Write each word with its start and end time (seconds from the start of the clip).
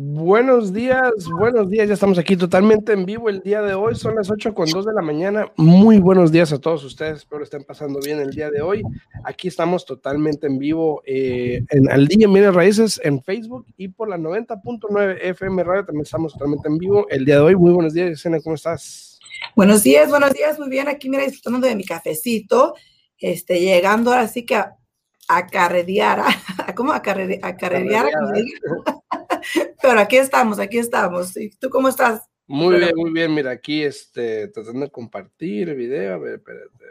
Buenos 0.00 0.72
días, 0.72 1.10
buenos 1.38 1.70
días. 1.70 1.88
Ya 1.88 1.94
estamos 1.94 2.18
aquí 2.18 2.36
totalmente 2.36 2.92
en 2.92 3.06
vivo 3.06 3.28
el 3.28 3.40
día 3.40 3.62
de 3.62 3.74
hoy. 3.74 3.94
Son 3.94 4.14
las 4.14 4.30
8 4.30 4.54
con 4.54 4.68
2 4.68 4.84
de 4.84 4.92
la 4.92 5.02
mañana. 5.02 5.50
Muy 5.56 5.98
buenos 5.98 6.30
días 6.30 6.52
a 6.52 6.58
todos 6.58 6.84
ustedes. 6.84 7.18
Espero 7.18 7.42
estén 7.42 7.64
pasando 7.64 7.98
bien 7.98 8.20
el 8.20 8.30
día 8.30 8.50
de 8.50 8.60
hoy. 8.60 8.82
Aquí 9.24 9.48
estamos 9.48 9.84
totalmente 9.84 10.46
en 10.46 10.58
vivo 10.58 11.02
eh, 11.06 11.64
en 11.70 11.90
Al 11.90 12.06
Día 12.06 12.28
Bienes 12.28 12.54
Raíces 12.54 13.00
en 13.02 13.22
Facebook 13.22 13.66
y 13.76 13.88
por 13.88 14.08
la 14.08 14.18
90.9 14.18 15.18
FM 15.20 15.64
Radio 15.64 15.86
también 15.86 16.04
estamos 16.04 16.34
totalmente 16.34 16.68
en 16.68 16.78
vivo 16.78 17.06
el 17.08 17.24
día 17.24 17.36
de 17.36 17.40
hoy. 17.40 17.56
Muy 17.56 17.72
buenos 17.72 17.94
días, 17.94 18.10
Yesenia. 18.10 18.40
¿Cómo 18.40 18.54
estás? 18.54 19.18
Buenos 19.56 19.82
días, 19.82 20.10
buenos 20.10 20.32
días. 20.32 20.58
Muy 20.58 20.68
bien. 20.68 20.88
Aquí, 20.88 21.08
mira, 21.08 21.24
disfrutando 21.24 21.66
de 21.66 21.74
mi 21.74 21.84
cafecito. 21.84 22.74
Este, 23.18 23.60
llegando 23.60 24.12
ahora 24.12 24.28
sí 24.28 24.46
que 24.46 24.54
a, 24.56 24.76
a 25.28 25.46
¿cómo? 26.74 26.92
A, 26.92 27.02
carrerear. 27.02 27.42
Pero 29.82 30.00
aquí 30.00 30.16
estamos, 30.16 30.58
aquí 30.58 30.78
estamos. 30.78 31.36
¿Y 31.36 31.50
tú 31.50 31.70
cómo 31.70 31.88
estás? 31.88 32.22
Muy 32.46 32.78
bien, 32.78 32.92
muy 32.96 33.12
bien. 33.12 33.34
Mira, 33.34 33.50
aquí 33.50 33.82
este, 33.82 34.48
tratando 34.48 34.86
de 34.86 34.90
compartir 34.90 35.68
el 35.68 35.76
video. 35.76 36.14
A 36.14 36.18
ver, 36.18 36.34
espérate. 36.36 36.88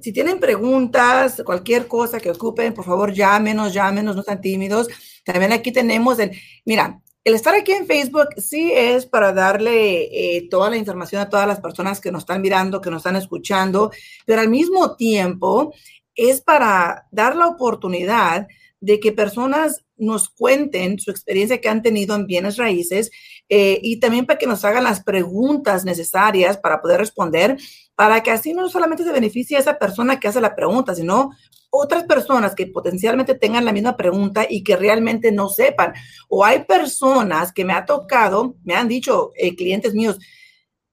Si 0.00 0.12
tienen 0.12 0.40
preguntas, 0.40 1.42
cualquier 1.44 1.86
cosa 1.86 2.20
que 2.20 2.30
ocupen, 2.30 2.74
por 2.74 2.84
favor, 2.84 3.12
llámenos, 3.12 3.72
llámenos, 3.72 4.16
no 4.16 4.22
sean 4.22 4.40
tímidos. 4.40 4.88
También 5.24 5.52
aquí 5.52 5.72
tenemos, 5.72 6.18
el, 6.18 6.32
mira, 6.64 7.00
el 7.24 7.34
estar 7.34 7.54
aquí 7.54 7.72
en 7.72 7.86
Facebook 7.86 8.28
sí 8.36 8.70
es 8.74 9.06
para 9.06 9.32
darle 9.32 10.36
eh, 10.36 10.46
toda 10.50 10.68
la 10.68 10.76
información 10.76 11.22
a 11.22 11.30
todas 11.30 11.48
las 11.48 11.60
personas 11.60 11.98
que 12.00 12.12
nos 12.12 12.22
están 12.22 12.42
mirando, 12.42 12.82
que 12.82 12.90
nos 12.90 12.98
están 12.98 13.16
escuchando, 13.16 13.90
pero 14.26 14.42
al 14.42 14.50
mismo 14.50 14.94
tiempo 14.94 15.72
es 16.14 16.42
para 16.42 17.06
dar 17.10 17.34
la 17.34 17.48
oportunidad 17.48 18.46
de 18.80 19.00
que 19.00 19.12
personas 19.12 19.84
nos 19.96 20.28
cuenten 20.28 20.98
su 20.98 21.10
experiencia 21.10 21.60
que 21.60 21.68
han 21.70 21.82
tenido 21.82 22.14
en 22.14 22.26
bienes 22.26 22.58
raíces 22.58 23.10
eh, 23.48 23.78
y 23.82 23.98
también 24.00 24.26
para 24.26 24.38
que 24.38 24.46
nos 24.46 24.64
hagan 24.64 24.84
las 24.84 25.02
preguntas 25.02 25.86
necesarias 25.86 26.58
para 26.58 26.82
poder 26.82 27.00
responder, 27.00 27.56
para 27.96 28.22
que 28.22 28.30
así 28.30 28.52
no 28.54 28.68
solamente 28.68 29.04
se 29.04 29.12
beneficie 29.12 29.56
a 29.56 29.60
esa 29.60 29.78
persona 29.78 30.18
que 30.18 30.28
hace 30.28 30.40
la 30.40 30.56
pregunta, 30.56 30.94
sino 30.94 31.30
otras 31.70 32.04
personas 32.04 32.54
que 32.54 32.66
potencialmente 32.66 33.34
tengan 33.34 33.64
la 33.64 33.72
misma 33.72 33.96
pregunta 33.96 34.46
y 34.48 34.62
que 34.62 34.76
realmente 34.76 35.32
no 35.32 35.48
sepan. 35.48 35.92
O 36.28 36.44
hay 36.44 36.64
personas 36.64 37.52
que 37.52 37.64
me 37.64 37.72
ha 37.72 37.84
tocado, 37.84 38.56
me 38.64 38.74
han 38.74 38.88
dicho 38.88 39.32
eh, 39.36 39.56
clientes 39.56 39.94
míos, 39.94 40.18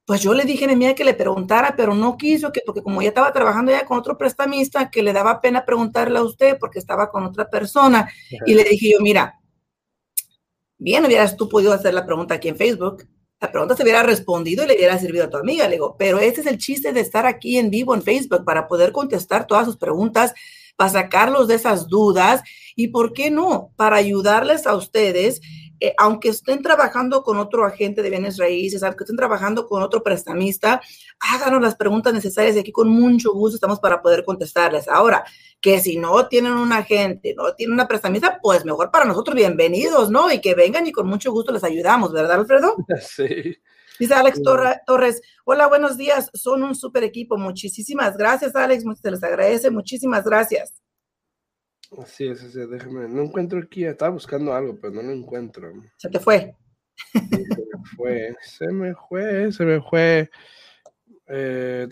pues 0.05 0.21
yo 0.21 0.33
le 0.33 0.43
dije 0.43 0.65
a 0.65 0.75
mía 0.75 0.95
que 0.95 1.05
le 1.05 1.13
preguntara, 1.13 1.75
pero 1.77 1.93
no 1.93 2.17
quiso, 2.17 2.51
que 2.51 2.61
porque 2.65 2.81
como 2.81 3.01
ya 3.01 3.09
estaba 3.09 3.31
trabajando 3.31 3.71
ya 3.71 3.85
con 3.85 3.99
otro 3.99 4.17
prestamista, 4.17 4.89
que 4.89 5.03
le 5.03 5.13
daba 5.13 5.39
pena 5.39 5.63
preguntarle 5.63 6.19
a 6.19 6.23
usted 6.23 6.57
porque 6.59 6.79
estaba 6.79 7.09
con 7.09 7.23
otra 7.23 7.49
persona. 7.49 8.09
Y 8.45 8.53
le 8.53 8.63
dije 8.63 8.91
yo, 8.91 8.99
mira, 8.99 9.39
bien 10.77 11.05
hubieras 11.05 11.37
tú 11.37 11.47
podido 11.47 11.71
hacer 11.73 11.93
la 11.93 12.05
pregunta 12.05 12.35
aquí 12.35 12.49
en 12.49 12.57
Facebook. 12.57 13.07
La 13.41 13.51
pregunta 13.51 13.75
se 13.75 13.81
hubiera 13.81 14.03
respondido 14.03 14.63
y 14.63 14.67
le 14.67 14.75
hubiera 14.75 14.99
servido 14.99 15.25
a 15.25 15.29
tu 15.29 15.37
amiga. 15.37 15.65
Le 15.65 15.71
digo, 15.71 15.95
pero 15.97 16.19
ese 16.19 16.41
es 16.41 16.47
el 16.47 16.59
chiste 16.59 16.93
de 16.93 16.99
estar 16.99 17.25
aquí 17.25 17.57
en 17.57 17.71
vivo 17.71 17.95
en 17.95 18.03
Facebook 18.03 18.45
para 18.45 18.67
poder 18.67 18.91
contestar 18.91 19.47
todas 19.47 19.65
sus 19.65 19.77
preguntas, 19.77 20.33
para 20.75 20.91
sacarlos 20.91 21.47
de 21.47 21.55
esas 21.55 21.87
dudas 21.87 22.41
y, 22.75 22.89
¿por 22.89 23.13
qué 23.13 23.31
no? 23.31 23.71
Para 23.75 23.95
ayudarles 23.95 24.67
a 24.67 24.75
ustedes 24.75 25.41
eh, 25.83 25.95
aunque 25.97 26.29
estén 26.29 26.61
trabajando 26.61 27.23
con 27.23 27.39
otro 27.39 27.65
agente 27.65 28.03
de 28.03 28.11
bienes 28.11 28.37
raíces, 28.37 28.83
aunque 28.83 29.03
estén 29.03 29.17
trabajando 29.17 29.65
con 29.65 29.81
otro 29.81 30.03
prestamista, 30.03 30.79
háganos 31.19 31.59
las 31.59 31.75
preguntas 31.75 32.13
necesarias 32.13 32.55
y 32.55 32.59
aquí 32.59 32.71
con 32.71 32.87
mucho 32.87 33.33
gusto 33.33 33.55
estamos 33.55 33.79
para 33.79 33.99
poder 33.99 34.23
contestarles. 34.23 34.87
Ahora, 34.87 35.25
que 35.59 35.79
si 35.79 35.97
no 35.97 36.27
tienen 36.27 36.53
un 36.53 36.71
agente, 36.71 37.33
no 37.35 37.55
tienen 37.55 37.73
una 37.73 37.87
prestamista, 37.87 38.37
pues 38.43 38.63
mejor 38.63 38.91
para 38.91 39.05
nosotros, 39.05 39.35
bienvenidos, 39.35 40.11
¿no? 40.11 40.31
Y 40.31 40.39
que 40.39 40.53
vengan 40.53 40.85
y 40.85 40.91
con 40.91 41.07
mucho 41.07 41.31
gusto 41.31 41.51
les 41.51 41.63
ayudamos, 41.63 42.13
¿verdad, 42.13 42.39
Alfredo? 42.39 42.75
Sí. 43.01 43.57
Dice 43.99 44.13
Alex 44.13 44.41
Torres, 44.85 45.21
hola, 45.45 45.67
buenos 45.67 45.97
días, 45.97 46.29
son 46.33 46.61
un 46.63 46.75
super 46.75 47.03
equipo, 47.03 47.37
muchísimas 47.37 48.17
gracias, 48.17 48.55
Alex, 48.55 48.83
se 49.01 49.11
les 49.11 49.23
agradece, 49.23 49.71
muchísimas 49.71 50.23
gracias. 50.23 50.73
Así 51.97 52.27
es, 52.27 52.43
así 52.43 52.59
déjame. 52.67 53.07
No 53.09 53.23
encuentro 53.23 53.59
aquí, 53.59 53.83
estaba 53.83 54.11
buscando 54.11 54.53
algo, 54.53 54.77
pero 54.79 54.93
no 54.93 55.01
lo 55.01 55.11
encuentro. 55.11 55.73
Se 55.97 56.09
te 56.09 56.19
fue. 56.19 56.55
se 57.11 57.19
me 57.19 57.85
fue, 57.95 58.35
se 58.41 58.67
me 58.67 58.95
fue, 58.95 59.51
se 59.51 59.65
me 59.65 59.81
fue. 59.81 60.29
Eh, 61.27 61.87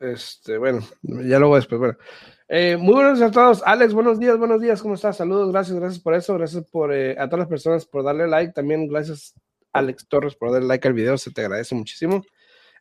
Este, 0.00 0.58
bueno, 0.58 0.80
ya 1.02 1.38
luego 1.38 1.56
después. 1.56 1.78
Bueno, 1.78 1.96
eh, 2.48 2.76
muy 2.76 2.94
buenos 2.94 3.18
días 3.18 3.30
a 3.30 3.32
todos. 3.32 3.62
Alex, 3.64 3.92
buenos 3.94 4.18
días, 4.18 4.36
buenos 4.36 4.60
días, 4.60 4.82
¿cómo 4.82 4.94
estás? 4.94 5.18
Saludos, 5.18 5.52
gracias, 5.52 5.78
gracias 5.78 6.02
por 6.02 6.14
eso. 6.14 6.34
Gracias 6.34 6.64
por 6.70 6.92
eh, 6.92 7.12
a 7.18 7.26
todas 7.26 7.40
las 7.40 7.48
personas 7.48 7.86
por 7.86 8.02
darle 8.02 8.26
like. 8.26 8.52
También 8.52 8.88
gracias, 8.88 9.34
Alex 9.72 10.08
Torres, 10.08 10.34
por 10.34 10.50
darle 10.50 10.68
like 10.68 10.88
al 10.88 10.94
video, 10.94 11.16
se 11.18 11.30
te 11.30 11.42
agradece 11.42 11.74
muchísimo. 11.74 12.22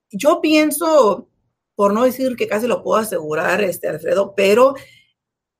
yo 0.09 0.39
pienso 0.39 1.27
por 1.75 1.93
no 1.93 2.03
decir 2.03 2.35
que 2.35 2.47
casi 2.47 2.67
lo 2.67 2.83
puedo 2.83 2.99
asegurar, 3.01 3.61
este 3.61 3.87
Alfredo, 3.87 4.33
pero 4.35 4.75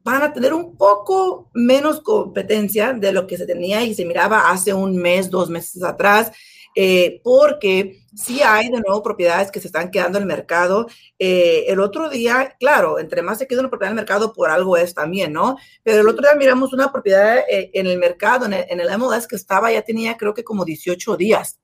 van 0.05 0.21
a 0.21 0.33
tener 0.33 0.53
un 0.53 0.77
poco 0.77 1.49
menos 1.53 1.99
competencia 1.99 2.93
de 2.93 3.11
lo 3.11 3.25
que 3.25 3.37
se 3.37 3.47
tenía 3.47 3.83
y 3.83 3.95
se 3.95 4.05
miraba 4.05 4.51
hace 4.51 4.71
un 4.71 4.95
mes, 4.95 5.31
dos 5.31 5.49
meses 5.49 5.81
atrás, 5.81 6.31
eh, 6.75 7.21
porque 7.23 8.01
sí 8.15 8.41
hay 8.43 8.69
de 8.69 8.81
nuevo 8.81 9.01
propiedades 9.01 9.49
que 9.49 9.59
se 9.59 9.67
están 9.67 9.89
quedando 9.89 10.19
en 10.19 10.23
el 10.23 10.27
mercado. 10.27 10.87
Eh, 11.17 11.65
el 11.69 11.79
otro 11.79 12.07
día, 12.07 12.55
claro, 12.59 12.99
entre 12.99 13.23
más 13.23 13.39
se 13.39 13.47
queda 13.47 13.61
una 13.61 13.69
propiedad 13.69 13.93
en 13.93 13.97
el 13.97 14.03
mercado, 14.03 14.31
por 14.31 14.49
algo 14.51 14.77
es 14.77 14.93
también, 14.93 15.33
¿no? 15.33 15.57
Pero 15.81 16.01
el 16.01 16.07
otro 16.07 16.21
día 16.21 16.37
miramos 16.37 16.71
una 16.71 16.91
propiedad 16.91 17.39
eh, 17.49 17.71
en 17.73 17.87
el 17.87 17.97
mercado, 17.97 18.45
en 18.45 18.53
el, 18.53 18.65
en 18.69 18.79
el 18.81 18.97
MLS 18.99 19.25
que 19.25 19.37
estaba, 19.37 19.71
ya 19.71 19.81
tenía 19.81 20.17
creo 20.17 20.35
que 20.35 20.43
como 20.43 20.65
18 20.65 21.17
días. 21.17 21.59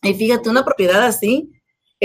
Y 0.00 0.14
fíjate, 0.14 0.48
una 0.48 0.64
propiedad 0.64 1.02
así, 1.02 1.50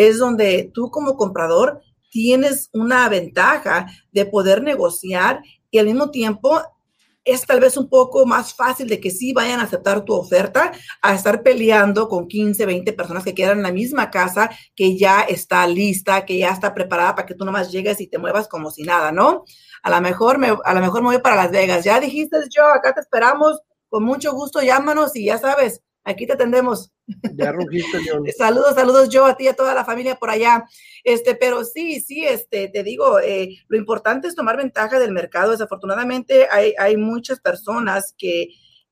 es 0.07 0.19
donde 0.19 0.71
tú 0.73 0.89
como 0.91 1.15
comprador 1.15 1.81
tienes 2.09 2.69
una 2.73 3.07
ventaja 3.09 3.87
de 4.11 4.25
poder 4.25 4.63
negociar 4.63 5.41
y 5.69 5.77
al 5.77 5.85
mismo 5.85 6.09
tiempo 6.09 6.61
es 7.25 7.45
tal 7.45 7.59
vez 7.59 7.77
un 7.77 7.89
poco 7.89 8.25
más 8.25 8.53
fácil 8.53 8.87
de 8.87 8.99
que 8.99 9.11
sí 9.11 9.33
vayan 9.33 9.59
a 9.59 9.63
aceptar 9.63 10.03
tu 10.03 10.13
oferta 10.13 10.71
a 11.01 11.13
estar 11.13 11.43
peleando 11.43 12.07
con 12.07 12.27
15, 12.27 12.65
20 12.65 12.93
personas 12.93 13.23
que 13.23 13.35
quedan 13.35 13.61
la 13.61 13.71
misma 13.71 14.09
casa 14.09 14.49
que 14.75 14.97
ya 14.97 15.21
está 15.21 15.67
lista, 15.67 16.25
que 16.25 16.37
ya 16.37 16.49
está 16.49 16.73
preparada 16.73 17.15
para 17.15 17.25
que 17.27 17.35
tú 17.35 17.45
nomás 17.45 17.71
llegues 17.71 17.99
y 18.01 18.07
te 18.07 18.17
muevas 18.17 18.47
como 18.47 18.71
si 18.71 18.83
nada, 18.83 19.11
¿no? 19.11 19.43
A 19.83 19.89
lo 19.89 20.01
mejor 20.01 20.37
me, 20.39 20.47
a 20.63 20.73
lo 20.73 20.79
mejor 20.79 21.01
me 21.01 21.09
voy 21.09 21.19
para 21.19 21.35
Las 21.35 21.51
Vegas. 21.51 21.83
Ya 21.83 21.99
dijiste, 21.99 22.37
yo, 22.49 22.65
acá 22.65 22.93
te 22.93 23.01
esperamos, 23.01 23.59
con 23.89 24.03
mucho 24.03 24.33
gusto 24.33 24.61
llámanos 24.61 25.15
y 25.15 25.25
ya 25.25 25.37
sabes, 25.37 25.81
Aquí 26.03 26.25
te 26.25 26.33
atendemos. 26.33 26.91
Ya 27.35 27.51
rugiste, 27.51 28.01
León. 28.01 28.25
saludos, 28.37 28.75
saludos 28.75 29.09
yo 29.09 29.25
a 29.25 29.35
ti 29.35 29.45
y 29.45 29.47
a 29.47 29.55
toda 29.55 29.73
la 29.73 29.85
familia 29.85 30.15
por 30.15 30.29
allá. 30.29 30.65
Este, 31.03 31.35
pero 31.35 31.63
sí, 31.63 32.01
sí, 32.01 32.25
este, 32.25 32.67
te 32.67 32.83
digo, 32.83 33.19
eh, 33.19 33.57
lo 33.67 33.77
importante 33.77 34.27
es 34.27 34.35
tomar 34.35 34.57
ventaja 34.57 34.99
del 34.99 35.11
mercado. 35.11 35.51
Desafortunadamente 35.51 36.47
hay, 36.49 36.73
hay 36.77 36.97
muchas 36.97 37.39
personas 37.39 38.13
que 38.17 38.49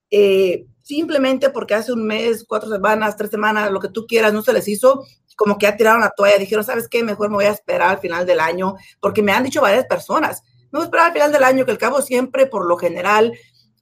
eh, 0.10 0.66
simplemente 0.82 1.50
porque 1.50 1.76
hace 1.76 1.92
un 1.92 2.06
mes, 2.06 2.46
cuatro 2.48 2.70
semanas, 2.70 3.18
tres 3.18 3.30
semanas, 3.30 3.72
lo 3.72 3.80
que 3.80 3.90
tú 3.90 4.06
quieras, 4.08 4.34
no 4.34 4.42
se 4.42 4.54
les 4.54 4.68
hizo, 4.68 5.06
como 5.36 5.58
que 5.58 5.66
ya 5.66 5.76
tiraron 5.76 6.02
la 6.02 6.12
toalla, 6.16 6.38
dijeron, 6.38 6.64
¿sabes 6.64 6.88
qué? 6.88 7.04
Mejor 7.04 7.30
me 7.30 7.36
voy 7.36 7.46
a 7.46 7.52
esperar 7.52 7.90
al 7.90 8.00
final 8.00 8.26
del 8.26 8.40
año, 8.40 8.76
porque 9.02 9.22
me 9.22 9.34
han 9.34 9.44
dicho 9.44 9.62
varias 9.62 9.86
personas, 9.86 10.44
me 10.72 10.80
voy 10.80 10.82
a 10.82 10.86
esperar 10.86 11.08
al 11.08 11.14
final 11.14 11.32
del 11.32 11.44
año, 11.44 11.66
que 11.66 11.72
el 11.72 11.78
cabo 11.78 12.02
siempre, 12.02 12.46
por 12.46 12.66
lo 12.66 12.78
general, 12.78 13.34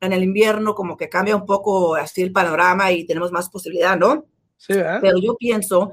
en 0.06 0.14
el 0.14 0.24
invierno 0.24 0.76
como 0.76 0.96
que 0.98 1.10
cambia 1.10 1.36
un 1.36 1.46
poco 1.46 1.96
así 1.96 2.22
el 2.22 2.32
panorama 2.32 2.92
y 2.92 3.06
tenemos 3.06 3.32
más 3.32 3.50
posibilidad, 3.50 3.98
¿no? 3.98 4.26
Sí, 4.58 4.74
¿verdad? 4.74 5.00
Pero 5.02 5.18
yo 5.20 5.36
pienso 5.36 5.92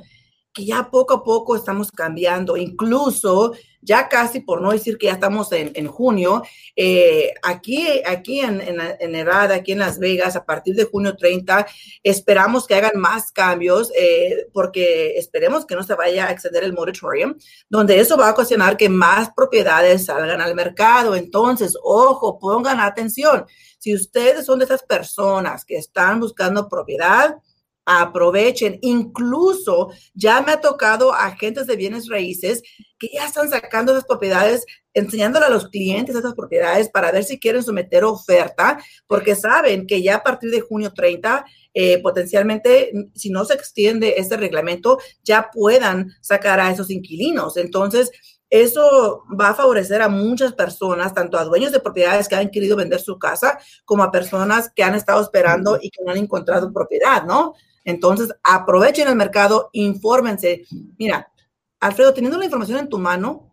que 0.52 0.64
ya 0.64 0.90
poco 0.90 1.14
a 1.14 1.25
poco 1.25 1.56
estamos 1.56 1.90
cambiando, 1.90 2.56
incluso 2.56 3.52
ya 3.82 4.08
casi, 4.08 4.40
por 4.40 4.62
no 4.62 4.70
decir 4.70 4.96
que 4.96 5.06
ya 5.06 5.12
estamos 5.12 5.50
en, 5.52 5.72
en 5.75 5.88
junio, 5.88 6.43
eh, 6.76 7.34
aquí, 7.43 7.84
aquí 8.06 8.40
en, 8.40 8.60
en, 8.60 8.81
en, 8.81 9.12
Nevada, 9.12 9.56
aquí 9.56 9.72
en 9.72 9.81
Las 9.81 9.99
Vegas, 9.99 10.37
a 10.37 10.44
partir 10.44 10.76
de 10.76 10.84
junio 10.84 11.16
30, 11.16 11.66
esperamos 12.04 12.66
que 12.66 12.76
hagan 12.76 13.00
más 13.00 13.32
cambios, 13.32 13.90
eh, 13.99 14.46
porque 14.52 15.16
esperemos 15.16 15.66
que 15.66 15.75
no 15.75 15.82
se 15.82 15.96
vaya 15.96 16.28
a 16.28 16.31
extender 16.31 16.62
el 16.62 16.72
moratorium, 16.72 17.34
donde 17.69 17.99
eso 17.99 18.16
va 18.16 18.28
a 18.28 18.32
ocasionar 18.32 18.76
que 18.76 18.88
más 18.88 19.31
propiedades 19.34 20.04
salgan 20.04 20.40
al 20.40 20.54
mercado. 20.54 21.16
Entonces, 21.16 21.76
ojo, 21.82 22.38
pongan 22.38 22.78
atención. 22.78 23.46
Si 23.78 23.93
ustedes 23.94 24.46
son 24.46 24.60
de 24.60 24.66
esas 24.66 24.84
personas 24.84 25.64
que 25.64 25.76
están 25.76 26.20
buscando 26.20 26.69
propiedad, 26.69 27.37
aprovechen. 27.84 28.79
Incluso 28.82 29.90
ya 30.14 30.40
me 30.43 30.52
ha 30.52 30.61
tocado 30.61 31.12
agentes 31.12 31.67
de 31.67 31.76
bienes 31.76 32.08
raíces 32.08 32.62
que 32.99 33.08
ya 33.12 33.26
están 33.26 33.50
sacando 33.50 33.93
esas 33.93 34.05
propiedades, 34.05 34.64
enseñándole 34.94 35.46
a 35.46 35.50
los 35.50 35.69
clientes 35.69 36.14
esas 36.14 36.34
propiedades 36.34 36.88
para 36.88 37.11
ver 37.11 37.25
si 37.25 37.40
quieren 37.40 37.62
someter 37.62 38.05
oferta, 38.05 38.79
porque 39.06 39.34
saben 39.34 39.87
que 39.87 40.02
ya 40.02 40.17
a 40.17 40.23
partir 40.23 40.50
de 40.50 40.61
junio 40.61 40.93
30, 40.93 41.44
eh, 41.75 42.00
potencialmente, 42.00 42.93
si 43.14 43.31
no 43.31 43.44
se 43.44 43.55
extiende 43.55 44.14
este 44.19 44.37
reglamento, 44.37 44.99
ya 45.25 45.50
puedan 45.52 46.14
sacar 46.20 46.61
a 46.61 46.70
esos 46.70 46.90
inquilinos. 46.90 47.56
Entonces, 47.56 48.12
eso 48.50 49.25
va 49.28 49.49
a 49.49 49.55
favorecer 49.55 50.02
a 50.02 50.11
muchas 50.11 50.52
personas, 50.52 51.14
tanto 51.14 51.38
a 51.38 51.44
dueños 51.44 51.73
de 51.73 51.81
propiedades 51.81 52.28
que 52.28 52.35
han 52.35 52.50
querido 52.50 52.76
vender 52.76 53.00
su 53.00 53.19
casa, 53.19 53.58
como 53.87 54.02
a 54.02 54.12
personas 54.12 54.70
que 54.76 54.85
han 54.85 54.94
estado 54.94 55.23
esperando 55.23 55.78
y 55.81 55.88
que 55.88 56.05
no 56.05 56.12
han 56.12 56.19
encontrado 56.19 56.70
propiedad, 56.70 57.25
¿no? 57.25 57.55
Entonces, 57.84 58.31
aprovechen 58.43 59.08
el 59.08 59.17
mercado, 59.17 59.70
infórmense. 59.73 60.64
Mira, 60.99 61.32
Alfredo, 61.81 62.14
teniendo 62.14 62.38
la 62.38 62.44
información 62.44 62.79
en 62.79 62.88
tu 62.88 62.99
mano, 62.99 63.52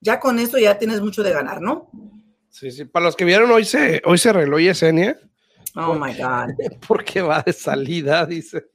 ya 0.00 0.20
con 0.20 0.38
eso 0.38 0.58
ya 0.58 0.78
tienes 0.78 1.00
mucho 1.00 1.22
de 1.22 1.32
ganar, 1.32 1.60
¿no? 1.60 1.90
Sí, 2.50 2.70
sí. 2.70 2.84
Para 2.84 3.06
los 3.06 3.16
que 3.16 3.24
vieron, 3.24 3.50
hoy 3.50 3.64
se, 3.64 4.02
hoy 4.04 4.18
se 4.18 4.30
arregló 4.30 4.58
Yesenia. 4.58 5.18
Oh, 5.74 5.94
my 5.94 6.14
God. 6.14 6.54
Porque 6.88 7.22
va 7.22 7.42
de 7.42 7.52
salida, 7.52 8.24
dice. 8.26 8.66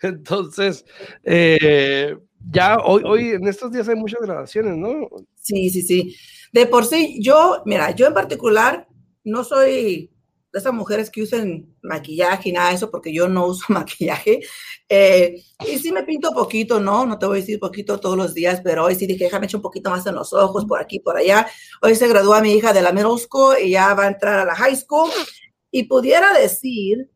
Entonces, 0.00 0.84
eh, 1.22 2.16
ya 2.50 2.76
hoy, 2.78 3.02
hoy, 3.04 3.28
en 3.30 3.46
estos 3.46 3.70
días 3.70 3.88
hay 3.88 3.96
muchas 3.96 4.20
grabaciones, 4.20 4.76
¿no? 4.76 5.08
Sí, 5.36 5.70
sí, 5.70 5.82
sí. 5.82 6.16
De 6.52 6.66
por 6.66 6.84
sí, 6.84 7.18
yo, 7.20 7.62
mira, 7.64 7.92
yo 7.92 8.06
en 8.06 8.14
particular 8.14 8.86
no 9.24 9.44
soy 9.44 10.11
esas 10.52 10.72
mujeres 10.72 11.10
que 11.10 11.22
usen 11.22 11.74
maquillaje 11.82 12.48
y 12.48 12.52
nada 12.52 12.70
de 12.70 12.76
eso, 12.76 12.90
porque 12.90 13.12
yo 13.12 13.28
no 13.28 13.46
uso 13.46 13.64
maquillaje. 13.68 14.40
Eh, 14.88 15.42
y 15.66 15.78
sí 15.78 15.92
me 15.92 16.02
pinto 16.02 16.32
poquito, 16.32 16.80
¿no? 16.80 17.06
No 17.06 17.18
te 17.18 17.26
voy 17.26 17.38
a 17.38 17.40
decir 17.40 17.58
poquito 17.58 17.98
todos 17.98 18.16
los 18.16 18.34
días, 18.34 18.60
pero 18.62 18.84
hoy 18.84 18.94
sí 18.94 19.06
dije, 19.06 19.24
déjame 19.24 19.46
echar 19.46 19.58
un 19.58 19.62
poquito 19.62 19.90
más 19.90 20.06
en 20.06 20.14
los 20.14 20.32
ojos, 20.32 20.64
por 20.64 20.80
aquí, 20.80 21.00
por 21.00 21.16
allá. 21.16 21.46
Hoy 21.80 21.94
se 21.94 22.08
gradúa 22.08 22.40
mi 22.40 22.52
hija 22.52 22.72
de 22.72 22.82
la 22.82 22.92
middle 22.92 23.18
school 23.18 23.56
y 23.62 23.70
ya 23.70 23.94
va 23.94 24.04
a 24.04 24.08
entrar 24.08 24.38
a 24.38 24.44
la 24.44 24.54
high 24.54 24.76
school. 24.76 25.10
Y 25.70 25.84
pudiera 25.84 26.32
decir 26.34 27.10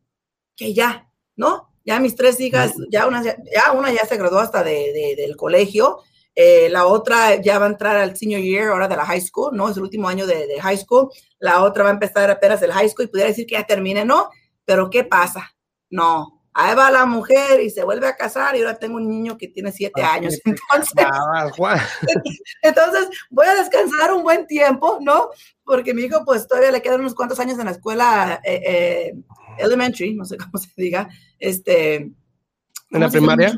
que 0.55 0.73
ya, 0.73 1.09
¿no? 1.35 1.73
Ya 1.85 1.99
mis 1.99 2.15
tres 2.15 2.39
hijas, 2.39 2.73
ya 2.89 3.07
una 3.07 3.23
ya, 3.23 3.71
una 3.73 3.91
ya 3.91 4.05
se 4.05 4.17
graduó 4.17 4.39
hasta 4.39 4.63
de, 4.63 4.91
de, 4.93 5.15
del 5.15 5.37
colegio 5.37 5.99
eh, 6.39 6.69
la 6.69 6.85
otra 6.85 7.41
ya 7.41 7.57
va 7.57 7.65
a 7.65 7.69
entrar 7.69 7.95
al 7.95 8.15
senior 8.15 8.39
year 8.39 8.69
ahora 8.69 8.87
de 8.87 8.95
la 8.95 9.07
high 9.07 9.21
school, 9.21 9.57
¿no? 9.57 9.69
Es 9.69 9.77
el 9.77 9.81
último 9.81 10.07
año 10.07 10.27
de, 10.27 10.45
de, 10.45 10.61
high 10.61 10.77
school. 10.77 11.09
La 11.39 11.63
otra 11.63 11.83
va 11.83 11.89
a 11.89 11.93
empezar 11.93 12.29
apenas 12.29 12.61
el 12.61 12.71
high 12.71 12.87
school 12.87 13.05
y 13.05 13.07
pudiera 13.07 13.29
decir 13.29 13.47
que 13.47 13.55
ya 13.55 13.65
termine, 13.65 14.05
¿no? 14.05 14.29
Pero 14.63 14.87
¿qué 14.91 15.03
pasa? 15.03 15.49
No. 15.89 16.43
Ahí 16.53 16.75
va 16.75 16.91
la 16.91 17.07
mujer 17.07 17.59
y 17.61 17.71
se 17.71 17.83
vuelve 17.83 18.07
a 18.07 18.15
casar 18.15 18.55
y 18.55 18.59
ahora 18.59 18.77
tengo 18.77 18.97
un 18.97 19.09
niño 19.09 19.35
que 19.35 19.47
tiene 19.47 19.71
siete 19.71 20.03
años. 20.03 20.39
Entonces, 20.45 21.07
entonces, 22.61 23.09
voy 23.31 23.47
a 23.47 23.55
descansar 23.55 24.13
un 24.13 24.21
buen 24.21 24.45
tiempo, 24.45 24.99
¿no? 25.01 25.31
Porque 25.63 25.95
mi 25.95 26.03
hijo 26.03 26.23
pues 26.23 26.47
todavía 26.47 26.71
le 26.71 26.83
quedan 26.83 26.99
unos 26.99 27.15
cuantos 27.15 27.39
años 27.39 27.57
en 27.57 27.65
la 27.65 27.71
escuela 27.71 28.41
eh, 28.43 28.61
eh, 28.63 29.13
elementary, 29.57 30.13
no 30.13 30.23
sé 30.23 30.37
cómo 30.37 30.59
se 30.59 30.69
diga. 30.77 31.09
Este, 31.39 31.95
¿En 31.95 32.13
la 32.91 33.09
primaria? 33.09 33.57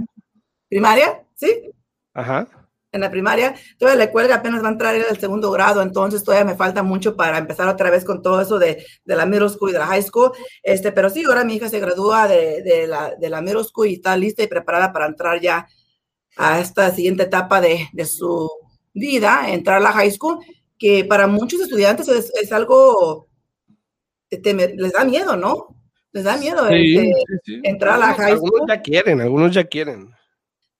¿Primaria? 0.70 1.26
Sí. 1.36 1.72
Ajá 2.14 2.48
en 2.92 3.02
la 3.02 3.12
primaria, 3.12 3.56
todavía 3.78 4.06
le 4.06 4.12
cuelga, 4.12 4.36
apenas 4.36 4.64
va 4.64 4.68
a 4.68 4.72
entrar 4.72 4.96
en 4.96 5.04
el 5.10 5.18
segundo 5.20 5.52
grado, 5.52 5.82
entonces 5.82 6.24
todavía 6.24 6.46
me 6.46 6.58
falta 6.58 6.82
mucho 6.82 7.16
para 7.16 7.38
empezar 7.38 7.68
otra 7.68 7.92
vez 7.92 8.04
con 8.04 8.22
todo 8.22 8.42
eso 8.42 8.58
de, 8.58 8.84
de 9.06 9.16
la 9.16 9.26
middle 9.26 9.50
school 9.50 9.70
y 9.70 9.74
de 9.74 9.80
la 9.80 9.88
high 9.88 10.02
school. 10.02 10.32
Este, 10.64 10.92
pero 10.92 11.10
sí, 11.10 11.24
ahora 11.24 11.44
mi 11.44 11.56
hija 11.56 11.70
se 11.70 11.80
gradúa 11.80 12.28
de, 12.28 12.64
de, 12.64 12.88
la, 12.88 13.16
de 13.16 13.30
la 13.30 13.42
middle 13.42 13.64
school 13.64 13.88
y 13.88 13.94
está 13.96 14.18
lista 14.18 14.44
y 14.44 14.48
preparada 14.48 14.92
para 14.92 15.06
entrar 15.06 15.40
ya 15.40 15.68
a 16.38 16.60
esta 16.60 16.90
siguiente 16.92 17.24
etapa 17.24 17.62
de, 17.62 17.88
de 17.94 18.06
su 18.06 18.50
vida, 18.94 19.52
entrar 19.52 19.78
a 19.78 19.82
la 19.82 19.92
high 19.92 20.12
school, 20.12 20.40
que 20.78 21.06
para 21.06 21.28
muchos 21.28 21.62
estudiantes 21.62 22.08
es, 22.08 22.32
es 22.42 22.52
algo, 22.52 23.28
te, 24.30 24.54
les 24.54 24.94
da 24.94 25.04
miedo, 25.04 25.36
¿no? 25.36 25.76
Les 26.12 26.24
da 26.24 26.38
miedo 26.38 26.68
sí, 26.68 26.98
este, 26.98 27.14
sí, 27.28 27.38
sí. 27.44 27.62
entrar 27.64 27.96
a 27.96 27.98
la 27.98 28.14
high 28.16 28.36
school. 28.36 28.52
Algunos 28.56 28.68
ya 28.68 28.82
quieren, 28.82 29.22
algunos 29.22 29.54
ya 29.54 29.64
quieren 29.66 30.19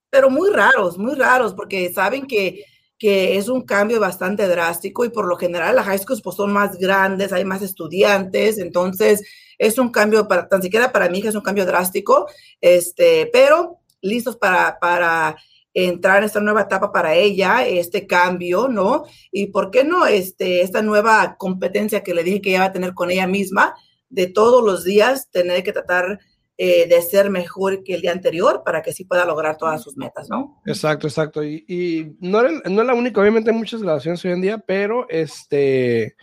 pero 0.10 0.30
muy 0.30 0.50
raros, 0.52 0.98
muy 0.98 1.16
raros, 1.16 1.54
porque 1.54 1.92
saben 1.94 2.26
que, 2.28 2.66
que 2.98 3.38
es 3.38 3.50
un 3.50 3.62
cambio 3.62 4.00
bastante 4.00 4.48
drástico 4.48 5.06
y 5.06 5.10
por 5.10 5.28
lo 5.28 5.38
general 5.38 5.76
las 5.76 5.86
high 5.86 6.00
schools 6.00 6.22
pues, 6.22 6.36
son 6.36 6.52
más 6.52 6.78
grandes, 6.78 7.32
hay 7.32 7.46
más 7.46 7.62
estudiantes, 7.62 8.58
entonces 8.58 9.24
es 9.58 9.78
un 9.78 9.90
cambio, 9.90 10.28
para, 10.28 10.48
tan 10.48 10.62
siquiera 10.62 10.92
para 10.92 11.10
mi 11.10 11.20
hija 11.20 11.30
es 11.30 11.36
un 11.36 11.42
cambio 11.42 11.66
drástico, 11.66 12.28
este, 12.62 13.30
pero 13.32 13.80
listos 14.02 14.38
para, 14.38 14.80
para 14.80 15.36
entrar 15.74 16.20
en 16.20 16.24
esta 16.24 16.40
nueva 16.40 16.62
etapa 16.62 16.92
para 16.92 17.16
ella, 17.16 17.66
este 17.66 18.08
cambio, 18.08 18.68
¿no? 18.68 19.06
Y 19.32 19.48
por 19.48 19.72
qué 19.72 19.84
no, 19.84 20.06
este, 20.06 20.62
esta 20.62 20.82
nueva 20.82 21.36
competencia 21.38 22.04
que 22.04 22.14
le 22.14 22.24
dije 22.24 22.42
que 22.42 22.50
ella 22.52 22.62
va 22.62 22.66
a 22.66 22.72
tener 22.72 22.94
con 22.94 23.12
ella 23.12 23.28
misma, 23.28 23.76
de 24.10 24.28
todos 24.28 24.64
los 24.64 24.84
días 24.84 25.30
tener 25.30 25.64
que 25.64 25.72
tratar 25.72 26.20
eh, 26.62 26.90
de 26.90 27.02
ser 27.02 27.30
mejor 27.30 27.86
que 27.86 27.94
el 27.94 28.02
día 28.02 28.12
anterior 28.12 28.64
para 28.66 28.82
que 28.82 28.92
sí 28.92 29.06
pueda 29.06 29.24
lograr 29.24 29.56
todas 29.56 29.82
sus 29.82 29.96
metas, 29.96 30.28
¿no? 30.30 30.62
Exacto, 30.66 31.08
exacto. 31.08 31.42
Y, 31.42 31.64
y 31.70 32.18
no, 32.20 32.44
no, 32.44 32.82
es 32.82 32.88
la 32.88 32.94
única, 32.94 33.22
obviamente 33.22 33.50
hay 33.50 33.56
muchas 33.56 33.82
grabaciones 33.82 34.26
hoy 34.26 34.32
en 34.34 34.42
día, 34.42 34.58
pero 34.58 35.08
este... 35.08 36.18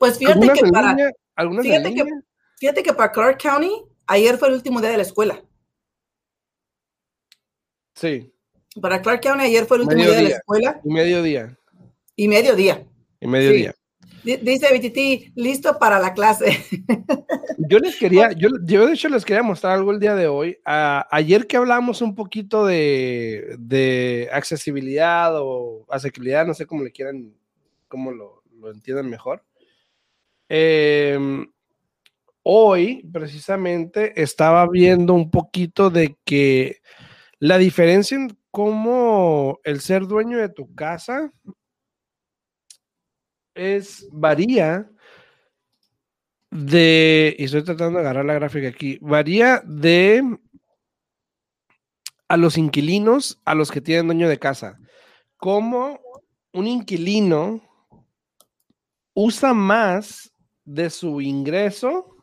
Pues 0.00 0.18
fíjate 0.18 0.48
que 0.48 0.68
para... 0.72 0.88
Línea, 0.88 1.12
¿algunas 1.36 1.64
fíjate, 1.64 1.94
que, 1.94 2.04
fíjate 2.58 2.82
que 2.82 2.92
para 2.92 3.12
Clark 3.12 3.38
County, 3.40 3.70
ayer 4.08 4.36
fue 4.36 4.48
el 4.48 4.54
último 4.54 4.80
día 4.80 4.90
de 4.90 4.96
la 4.96 5.04
escuela. 5.04 5.40
Sí. 7.94 8.34
Para 8.80 9.00
Clark 9.00 9.20
County, 9.20 9.44
ayer 9.44 9.64
fue 9.64 9.76
el 9.76 9.84
último 9.84 10.02
día 10.02 10.16
de 10.16 10.22
la 10.24 10.28
escuela. 10.30 10.80
Y 10.82 10.92
mediodía. 10.92 11.56
Y 12.16 12.26
mediodía. 12.26 12.84
Y 13.20 13.28
mediodía. 13.28 13.70
Sí. 13.70 13.81
Dice 14.24 14.68
BTT, 14.72 15.32
listo 15.36 15.78
para 15.78 15.98
la 15.98 16.14
clase. 16.14 16.58
Yo 17.58 17.78
les 17.78 17.96
quería, 17.96 18.32
yo, 18.32 18.48
yo 18.64 18.86
de 18.86 18.94
hecho 18.94 19.08
les 19.08 19.24
quería 19.24 19.42
mostrar 19.42 19.74
algo 19.74 19.92
el 19.92 20.00
día 20.00 20.14
de 20.14 20.26
hoy. 20.26 20.58
Uh, 20.66 21.02
ayer 21.10 21.46
que 21.46 21.56
hablamos 21.56 22.02
un 22.02 22.14
poquito 22.14 22.66
de, 22.66 23.56
de, 23.58 24.28
accesibilidad 24.32 25.32
o 25.36 25.86
asequibilidad, 25.88 26.46
no 26.46 26.54
sé 26.54 26.66
cómo 26.66 26.82
le 26.82 26.92
quieran, 26.92 27.32
cómo 27.88 28.10
lo, 28.10 28.42
lo 28.58 28.70
entiendan 28.70 29.08
mejor. 29.08 29.44
Eh, 30.48 31.18
hoy, 32.42 33.08
precisamente, 33.12 34.20
estaba 34.20 34.68
viendo 34.68 35.14
un 35.14 35.30
poquito 35.30 35.88
de 35.88 36.16
que 36.24 36.80
la 37.38 37.58
diferencia 37.58 38.16
en 38.16 38.36
cómo 38.50 39.60
el 39.64 39.80
ser 39.80 40.06
dueño 40.06 40.38
de 40.38 40.48
tu 40.48 40.74
casa 40.74 41.32
es 43.54 44.08
varía 44.12 44.90
de, 46.50 47.34
y 47.38 47.44
estoy 47.44 47.64
tratando 47.64 47.98
de 47.98 48.04
agarrar 48.04 48.24
la 48.24 48.34
gráfica 48.34 48.68
aquí, 48.68 48.98
varía 49.00 49.62
de 49.64 50.38
a 52.28 52.36
los 52.36 52.56
inquilinos 52.56 53.40
a 53.44 53.54
los 53.54 53.70
que 53.70 53.80
tienen 53.80 54.06
dueño 54.06 54.28
de 54.28 54.38
casa. 54.38 54.78
Como 55.36 56.00
un 56.52 56.66
inquilino 56.66 57.60
usa 59.14 59.52
más 59.52 60.32
de 60.64 60.90
su 60.90 61.20
ingreso 61.20 62.16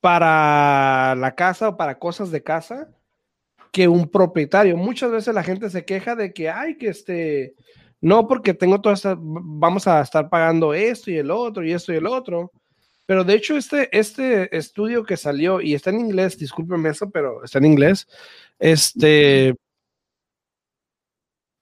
para 0.00 1.14
la 1.14 1.34
casa 1.34 1.68
o 1.68 1.76
para 1.76 1.98
cosas 1.98 2.30
de 2.30 2.42
casa 2.42 2.88
que 3.70 3.88
un 3.88 4.08
propietario. 4.08 4.76
Muchas 4.76 5.10
veces 5.10 5.34
la 5.34 5.44
gente 5.44 5.70
se 5.70 5.84
queja 5.84 6.16
de 6.16 6.32
que, 6.32 6.50
ay, 6.50 6.76
que 6.76 6.88
este, 6.88 7.54
no 8.02 8.26
porque 8.26 8.52
tengo 8.52 8.80
toda 8.80 8.96
esta, 8.96 9.16
vamos 9.16 9.86
a 9.86 10.02
estar 10.02 10.28
pagando 10.28 10.74
esto 10.74 11.10
y 11.10 11.16
el 11.16 11.30
otro 11.30 11.64
y 11.64 11.72
esto 11.72 11.92
y 11.92 11.96
el 11.96 12.06
otro. 12.06 12.50
Pero 13.06 13.24
de 13.24 13.34
hecho, 13.34 13.56
este, 13.56 13.96
este 13.96 14.54
estudio 14.56 15.04
que 15.04 15.16
salió, 15.16 15.60
y 15.60 15.74
está 15.74 15.90
en 15.90 16.00
inglés, 16.00 16.36
discúlpenme 16.36 16.90
eso, 16.90 17.10
pero 17.10 17.44
está 17.44 17.58
en 17.58 17.66
inglés, 17.66 18.08
este 18.58 19.54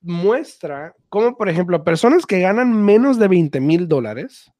muestra 0.02 0.94
cómo, 1.10 1.36
por 1.36 1.50
ejemplo, 1.50 1.84
personas 1.84 2.24
que 2.24 2.40
ganan 2.40 2.84
menos 2.84 3.18
de 3.18 3.28
20 3.28 3.60
mil 3.60 3.86
dólares 3.86 4.50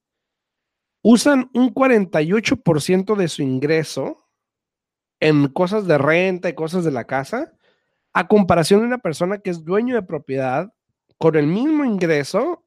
usan 1.02 1.50
un 1.54 1.72
48% 1.72 3.16
de 3.16 3.28
su 3.28 3.42
ingreso 3.42 4.28
en 5.18 5.48
cosas 5.48 5.86
de 5.86 5.96
renta 5.96 6.50
y 6.50 6.54
cosas 6.54 6.84
de 6.84 6.90
la 6.90 7.06
casa, 7.06 7.54
a 8.12 8.28
comparación 8.28 8.80
de 8.80 8.86
una 8.86 8.98
persona 8.98 9.38
que 9.38 9.48
es 9.48 9.64
dueño 9.64 9.94
de 9.94 10.02
propiedad 10.02 10.70
con 11.20 11.36
el 11.36 11.46
mismo 11.46 11.84
ingreso 11.84 12.64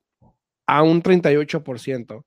a 0.68 0.84
un 0.84 1.02
38%. 1.02 2.18
O 2.18 2.26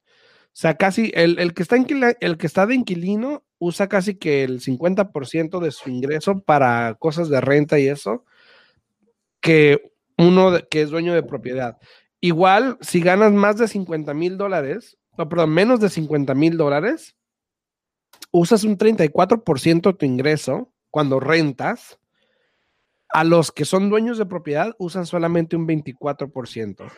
sea, 0.52 0.74
casi 0.76 1.12
el, 1.14 1.54
que, 1.54 1.62
está 1.62 1.76
el 1.76 2.36
que 2.36 2.46
está 2.46 2.66
de 2.66 2.74
inquilino 2.74 3.44
usa 3.58 3.88
casi 3.88 4.16
que 4.16 4.42
el 4.42 4.60
50% 4.60 5.60
de 5.60 5.70
su 5.70 5.88
ingreso 5.88 6.40
para 6.40 6.96
cosas 6.98 7.28
de 7.28 7.40
renta 7.40 7.78
y 7.78 7.86
eso, 7.86 8.24
que 9.40 9.92
uno 10.18 10.50
que 10.68 10.82
es 10.82 10.90
dueño 10.90 11.14
de 11.14 11.22
propiedad. 11.22 11.78
Igual, 12.20 12.76
si 12.80 13.00
ganas 13.00 13.32
más 13.32 13.56
de 13.58 13.68
50 13.68 14.12
mil 14.12 14.36
dólares, 14.36 14.98
no, 15.16 15.28
perdón, 15.28 15.50
menos 15.50 15.78
de 15.78 15.90
50 15.90 16.34
mil 16.34 16.56
dólares, 16.56 17.14
usas 18.32 18.64
un 18.64 18.76
34% 18.76 19.92
de 19.92 19.94
tu 19.94 20.04
ingreso 20.04 20.72
cuando 20.90 21.20
rentas. 21.20 22.00
A 23.08 23.24
los 23.24 23.52
que 23.52 23.64
son 23.64 23.88
dueños 23.88 24.18
de 24.18 24.26
propiedad 24.26 24.74
usan 24.78 25.06
solamente 25.06 25.56
un 25.56 25.66
24%. 25.66 26.90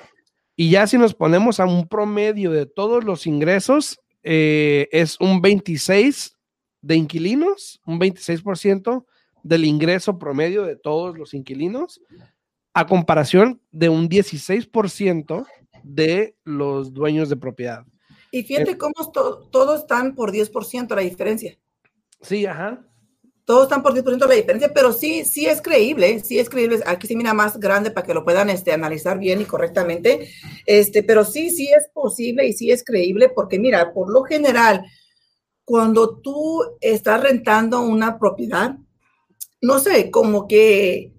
Y 0.57 0.71
ya 0.71 0.87
si 0.87 0.99
nos 0.99 1.15
ponemos 1.15 1.61
a 1.61 1.67
un 1.67 1.87
promedio 1.87 2.51
de 2.51 2.67
todos 2.67 3.05
los 3.05 3.27
ingresos, 3.27 4.01
eh, 4.23 4.89
es 4.91 5.21
un 5.21 5.41
26 5.41 6.37
de 6.81 6.97
inquilinos, 6.97 7.81
un 7.85 8.01
26% 8.01 9.07
del 9.43 9.65
ingreso 9.65 10.19
promedio 10.19 10.65
de 10.65 10.77
todos 10.77 11.17
los 11.17 11.35
inquilinos, 11.35 12.01
a 12.75 12.87
comparación 12.87 13.61
de 13.71 13.89
un 13.89 14.09
16% 14.09 15.47
de 15.83 16.37
los 16.45 16.93
dueños 16.93 17.29
de 17.29 17.37
propiedad. 17.37 17.85
Y 18.31 18.43
fíjate 18.43 18.77
cómo 18.77 18.93
todos 19.13 19.81
están 19.81 20.15
por 20.15 20.33
10% 20.33 20.95
la 20.95 21.03
diferencia. 21.03 21.59
Sí, 22.21 22.45
ajá. 22.47 22.85
Todos 23.49 23.63
están 23.63 23.83
por 23.83 23.95
10% 23.95 24.27
la 24.27 24.35
diferencia, 24.35 24.75
pero 24.75 24.93
sí, 24.93 25.25
sí 25.25 25.47
es 25.47 25.63
creíble, 25.63 26.21
sí 26.21 26.39
es 26.39 26.51
creíble. 26.51 26.81
Aquí 26.85 27.07
se 27.07 27.17
mira 27.17 27.33
más 27.33 27.59
grande 27.59 27.91
para 27.91 28.07
que 28.07 28.13
lo 28.13 28.23
puedan 28.23 28.51
este, 28.51 28.75
analizar 28.75 29.19
bien 29.19 29.41
y 29.41 29.47
correctamente. 29.47 30.29
Este, 30.67 31.03
pero 31.03 31.25
sí, 31.25 31.49
sí 31.49 31.67
es 31.75 31.89
posible 31.95 32.47
y 32.47 32.53
sí 32.53 32.71
es 32.71 32.85
creíble 32.85 33.31
porque 33.31 33.59
mira, 33.59 33.95
por 33.95 34.13
lo 34.13 34.23
general, 34.23 34.85
cuando 35.65 36.19
tú 36.21 36.63
estás 36.83 37.23
rentando 37.23 37.81
una 37.81 38.19
propiedad, 38.19 38.77
no 39.63 39.79
sé, 39.79 40.11
como 40.11 40.47
que, 40.47 41.15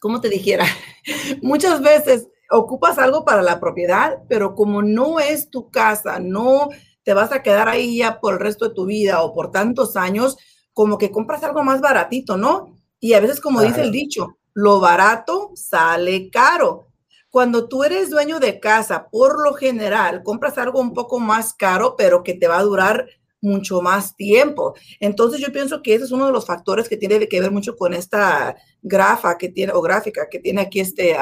¿cómo 0.00 0.22
te 0.22 0.30
dijera? 0.30 0.64
Muchas 1.42 1.82
veces 1.82 2.26
ocupas 2.50 2.96
algo 2.96 3.26
para 3.26 3.42
la 3.42 3.60
propiedad, 3.60 4.22
pero 4.30 4.54
como 4.54 4.80
no 4.80 5.20
es 5.20 5.50
tu 5.50 5.70
casa, 5.70 6.18
no 6.18 6.70
te 7.08 7.14
vas 7.14 7.32
a 7.32 7.42
quedar 7.42 7.70
ahí 7.70 7.96
ya 7.96 8.20
por 8.20 8.34
el 8.34 8.38
resto 8.38 8.68
de 8.68 8.74
tu 8.74 8.84
vida 8.84 9.22
o 9.22 9.32
por 9.32 9.50
tantos 9.50 9.96
años, 9.96 10.36
como 10.74 10.98
que 10.98 11.10
compras 11.10 11.42
algo 11.42 11.64
más 11.64 11.80
baratito, 11.80 12.36
¿no? 12.36 12.76
Y 13.00 13.14
a 13.14 13.20
veces, 13.20 13.40
como 13.40 13.62
dice 13.62 13.80
el 13.80 13.90
dicho, 13.90 14.36
lo 14.52 14.78
barato 14.78 15.52
sale 15.54 16.28
caro. 16.28 16.88
Cuando 17.30 17.66
tú 17.66 17.82
eres 17.82 18.10
dueño 18.10 18.40
de 18.40 18.60
casa, 18.60 19.08
por 19.10 19.42
lo 19.42 19.54
general, 19.54 20.22
compras 20.22 20.58
algo 20.58 20.80
un 20.80 20.92
poco 20.92 21.18
más 21.18 21.54
caro, 21.54 21.94
pero 21.96 22.22
que 22.22 22.34
te 22.34 22.46
va 22.46 22.58
a 22.58 22.62
durar 22.64 23.06
mucho 23.40 23.80
más 23.80 24.14
tiempo. 24.14 24.74
Entonces 25.00 25.40
yo 25.40 25.50
pienso 25.50 25.80
que 25.80 25.94
ese 25.94 26.04
es 26.04 26.12
uno 26.12 26.26
de 26.26 26.32
los 26.32 26.44
factores 26.44 26.90
que 26.90 26.98
tiene 26.98 27.26
que 27.26 27.40
ver 27.40 27.50
mucho 27.50 27.74
con 27.74 27.94
esta 27.94 28.54
grafa 28.82 29.38
que 29.38 29.48
tiene 29.48 29.72
o 29.72 29.80
gráfica 29.80 30.28
que 30.30 30.40
tiene 30.40 30.60
aquí 30.60 30.80
este 30.80 31.16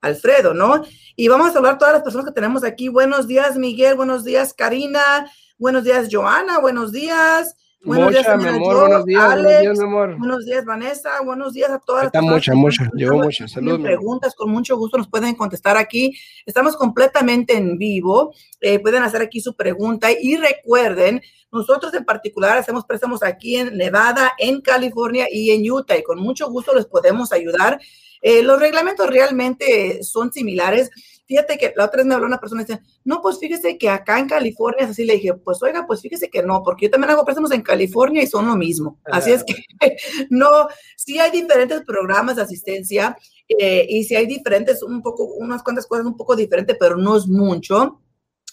Alfredo, 0.00 0.54
¿no? 0.54 0.82
Y 1.16 1.28
vamos 1.28 1.54
a 1.54 1.58
hablar 1.58 1.78
todas 1.78 1.94
las 1.94 2.02
personas 2.02 2.26
que 2.26 2.32
tenemos 2.32 2.64
aquí. 2.64 2.88
Buenos 2.88 3.26
días, 3.26 3.56
Miguel. 3.56 3.96
Buenos 3.96 4.24
días, 4.24 4.54
Karina. 4.54 5.30
Buenos 5.58 5.84
días, 5.84 6.08
Joana. 6.10 6.58
Buenos 6.58 6.92
días. 6.92 7.56
Buenos 7.86 8.10
días, 8.10 8.26
mi 8.36 8.48
amor. 8.48 8.80
buenos 8.80 9.04
días, 9.04 9.24
buenos 9.24 9.60
días, 9.60 9.78
mi 9.78 9.84
amor. 9.84 10.18
Buenos 10.18 10.44
días, 10.44 10.64
Vanessa. 10.64 11.10
Buenos 11.24 11.52
días 11.52 11.70
a 11.70 11.78
todas. 11.78 12.06
Está 12.06 12.20
mucha, 12.20 12.52
mucha. 12.52 12.90
Llevo 12.94 13.22
mucha. 13.22 13.46
Saludos. 13.46 13.80
Preguntas 13.80 14.34
con 14.34 14.50
mucho 14.50 14.76
gusto 14.76 14.98
nos 14.98 15.08
pueden 15.08 15.36
contestar 15.36 15.76
aquí. 15.76 16.12
Estamos 16.44 16.76
completamente 16.76 17.56
en 17.56 17.78
vivo. 17.78 18.34
Eh, 18.60 18.80
pueden 18.80 19.04
hacer 19.04 19.22
aquí 19.22 19.40
su 19.40 19.54
pregunta 19.54 20.08
y 20.10 20.36
recuerden, 20.36 21.22
nosotros 21.52 21.94
en 21.94 22.04
particular 22.04 22.58
hacemos 22.58 22.84
préstamos 22.84 23.22
aquí 23.22 23.56
en 23.56 23.76
Nevada, 23.76 24.32
en 24.38 24.60
California 24.62 25.28
y 25.30 25.52
en 25.52 25.70
Utah 25.70 25.96
y 25.96 26.02
con 26.02 26.18
mucho 26.18 26.50
gusto 26.50 26.74
les 26.74 26.86
podemos 26.86 27.32
ayudar. 27.32 27.78
Eh, 28.22 28.42
los 28.42 28.58
reglamentos 28.60 29.06
realmente 29.08 30.02
son 30.02 30.32
similares. 30.32 30.90
Fíjate 31.26 31.58
que 31.58 31.72
la 31.76 31.86
otra 31.86 31.98
vez 31.98 32.06
me 32.06 32.14
habló 32.14 32.26
una 32.26 32.38
persona 32.38 32.62
y 32.62 32.64
dice, 32.64 32.80
no, 33.04 33.20
pues 33.20 33.38
fíjese 33.38 33.76
que 33.78 33.88
acá 33.88 34.18
en 34.18 34.28
California 34.28 34.84
es 34.84 34.90
así. 34.90 35.04
Le 35.04 35.14
dije, 35.14 35.34
pues 35.34 35.60
oiga, 35.62 35.84
pues 35.86 36.00
fíjese 36.00 36.30
que 36.30 36.42
no, 36.42 36.62
porque 36.62 36.86
yo 36.86 36.90
también 36.90 37.10
hago 37.10 37.24
préstamos 37.24 37.50
en 37.50 37.62
California 37.62 38.22
y 38.22 38.26
son 38.26 38.46
lo 38.46 38.56
mismo. 38.56 39.00
Así 39.04 39.32
es 39.32 39.42
que 39.42 39.54
no, 40.30 40.68
sí 40.96 41.18
hay 41.18 41.30
diferentes 41.30 41.82
programas 41.82 42.36
de 42.36 42.42
asistencia 42.42 43.16
eh, 43.48 43.86
y 43.88 44.04
sí 44.04 44.14
hay 44.14 44.26
diferentes, 44.26 44.82
un 44.82 45.02
poco, 45.02 45.24
unas 45.24 45.62
cuantas 45.62 45.86
cosas 45.86 46.06
un 46.06 46.16
poco 46.16 46.36
diferentes, 46.36 46.76
pero 46.78 46.96
no 46.96 47.16
es 47.16 47.26
mucho. 47.26 48.00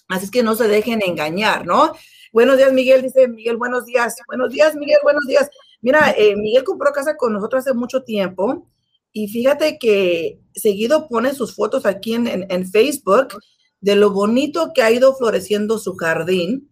Así 0.08 0.26
es 0.26 0.32
que 0.32 0.44
no 0.44 0.56
se 0.56 0.68
dejen 0.68 1.02
engañar, 1.06 1.66
¿no? 1.66 1.94
Buenos 2.32 2.58
días, 2.58 2.74
Miguel, 2.74 3.04
dice 3.04 3.28
Miguel, 3.28 3.58
buenos 3.58 3.86
días. 3.86 4.16
Buenos 4.26 4.52
días, 4.52 4.76
Miguel, 4.76 4.98
buenos 5.04 5.24
días. 5.28 5.50
Mira, 5.82 6.14
eh, 6.18 6.36
Miguel 6.36 6.64
compró 6.64 6.92
casa 6.92 7.16
con 7.16 7.34
nosotros 7.34 7.66
hace 7.66 7.76
mucho 7.76 8.04
tiempo 8.04 8.68
y 9.14 9.28
fíjate 9.28 9.78
que 9.78 10.40
seguido 10.56 11.08
pone 11.08 11.34
sus 11.34 11.56
fotos 11.56 11.86
aquí 11.86 12.16
en, 12.16 12.72
Facebook 12.72 13.28
de 13.80 13.96
lo 13.96 14.12
bonito 14.12 14.72
que 14.74 14.82
ha 14.82 14.92
ido 14.92 15.16
floreciendo 15.16 15.78
su 15.78 15.96
jardín, 15.96 16.72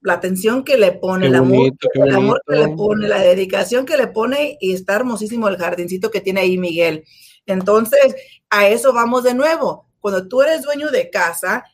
la 0.00 0.14
atención 0.14 0.64
que 0.64 0.78
le 0.78 0.92
pone, 0.92 1.26
el, 1.26 1.34
amor, 1.34 1.72
el 1.94 2.14
amor 2.14 2.42
que 2.46 2.56
le 2.56 2.68
pone, 2.68 3.06
la 3.06 3.20
dedicación 3.20 3.84
que 3.84 3.96
le 3.98 4.06
pone 4.06 4.56
y 4.60 4.72
está 4.72 4.96
hermosísimo 4.96 5.48
el 5.48 5.58
jardincito 5.58 6.10
que 6.10 6.22
tiene 6.22 6.40
ahí 6.40 6.56
Miguel. 6.56 7.04
Entonces, 7.44 8.14
a 8.48 8.68
eso 8.68 8.92
vamos 8.92 9.24
de 9.24 9.34
nuevo. 9.34 9.90
Cuando 10.00 10.26
tú 10.26 10.42
eres 10.42 10.62
dueño 10.62 10.90
de 10.90 11.10
casa, 11.10 11.64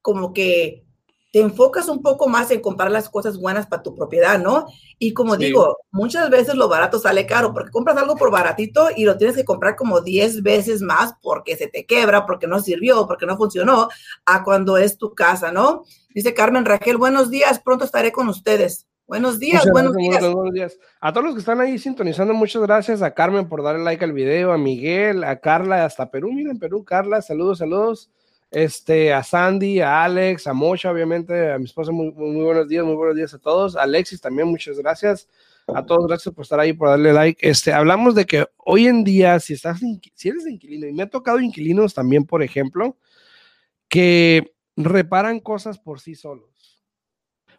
como 0.00 0.32
que 0.32 0.84
te 1.32 1.40
enfocas 1.40 1.88
un 1.88 2.02
poco 2.02 2.28
más 2.28 2.50
en 2.50 2.60
comprar 2.60 2.90
las 2.90 3.08
cosas 3.08 3.38
buenas 3.38 3.66
para 3.66 3.82
tu 3.82 3.94
propiedad, 3.94 4.38
¿no? 4.38 4.66
Y 4.98 5.14
como 5.14 5.38
digo, 5.38 5.78
muchas 5.90 6.28
veces 6.28 6.54
lo 6.56 6.68
barato 6.68 6.98
sale 6.98 7.24
caro, 7.24 7.54
porque 7.54 7.70
compras 7.70 7.96
algo 7.96 8.16
por 8.16 8.30
baratito 8.30 8.88
y 8.94 9.04
lo 9.04 9.16
tienes 9.16 9.34
que 9.34 9.44
comprar 9.46 9.74
como 9.74 10.02
10 10.02 10.42
veces 10.42 10.82
más 10.82 11.14
porque 11.22 11.56
se 11.56 11.68
te 11.68 11.86
quebra, 11.86 12.26
porque 12.26 12.46
no 12.46 12.60
sirvió, 12.60 13.06
porque 13.06 13.24
no 13.24 13.38
funcionó, 13.38 13.88
a 14.26 14.44
cuando 14.44 14.76
es 14.76 14.98
tu 14.98 15.14
casa, 15.14 15.50
¿no? 15.50 15.84
Dice 16.14 16.34
Carmen 16.34 16.66
Raquel, 16.66 16.98
buenos 16.98 17.30
días, 17.30 17.60
pronto 17.60 17.86
estaré 17.86 18.12
con 18.12 18.28
ustedes. 18.28 18.86
Buenos 19.06 19.38
días, 19.38 19.64
buenos 19.72 19.96
días. 19.96 20.20
buenos 20.20 20.52
días. 20.52 20.78
A 21.00 21.14
todos 21.14 21.24
los 21.24 21.34
que 21.34 21.40
están 21.40 21.62
ahí 21.62 21.78
sintonizando, 21.78 22.34
muchas 22.34 22.60
gracias 22.60 23.00
a 23.00 23.14
Carmen 23.14 23.48
por 23.48 23.62
darle 23.62 23.82
like 23.82 24.04
al 24.04 24.12
video, 24.12 24.52
a 24.52 24.58
Miguel, 24.58 25.24
a 25.24 25.40
Carla, 25.40 25.86
hasta 25.86 26.10
Perú, 26.10 26.30
miren 26.30 26.58
Perú, 26.58 26.84
Carla, 26.84 27.22
saludos, 27.22 27.58
saludos 27.58 28.10
este, 28.52 29.12
a 29.14 29.22
Sandy, 29.22 29.80
a 29.80 30.04
Alex, 30.04 30.46
a 30.46 30.52
Mocha, 30.52 30.90
obviamente, 30.90 31.52
a 31.52 31.58
mi 31.58 31.64
esposa, 31.64 31.90
muy, 31.90 32.12
muy, 32.12 32.44
buenos 32.44 32.68
días, 32.68 32.84
muy 32.84 32.94
buenos 32.94 33.16
días 33.16 33.32
a 33.32 33.38
todos. 33.38 33.76
Alexis 33.76 34.20
también, 34.20 34.46
muchas 34.46 34.78
gracias. 34.78 35.28
A 35.66 35.84
todos, 35.86 36.06
gracias 36.06 36.34
por 36.34 36.42
estar 36.42 36.60
ahí, 36.60 36.72
por 36.72 36.88
darle 36.88 37.12
like. 37.12 37.48
Este, 37.48 37.72
hablamos 37.72 38.14
de 38.14 38.26
que 38.26 38.46
hoy 38.58 38.88
en 38.88 39.04
día, 39.04 39.40
si 39.40 39.54
estás, 39.54 39.80
si 40.14 40.28
eres 40.28 40.46
inquilino, 40.46 40.86
y 40.86 40.92
me 40.92 41.04
ha 41.04 41.08
tocado 41.08 41.40
inquilinos 41.40 41.94
también, 41.94 42.24
por 42.24 42.42
ejemplo, 42.42 42.96
que 43.88 44.52
reparan 44.76 45.40
cosas 45.40 45.78
por 45.78 46.00
sí 46.00 46.14
solos. 46.14 46.82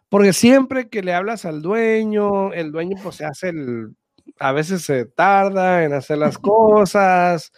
Porque 0.08 0.32
siempre 0.32 0.88
que 0.88 1.02
le 1.02 1.12
hablas 1.12 1.44
al 1.44 1.60
dueño, 1.60 2.52
el 2.52 2.70
dueño 2.70 2.96
pues 3.02 3.16
se 3.16 3.24
hace 3.24 3.48
el, 3.48 3.96
a 4.38 4.52
veces 4.52 4.82
se 4.82 5.06
tarda 5.06 5.84
en 5.84 5.92
hacer 5.92 6.18
las 6.18 6.38
cosas, 6.38 7.52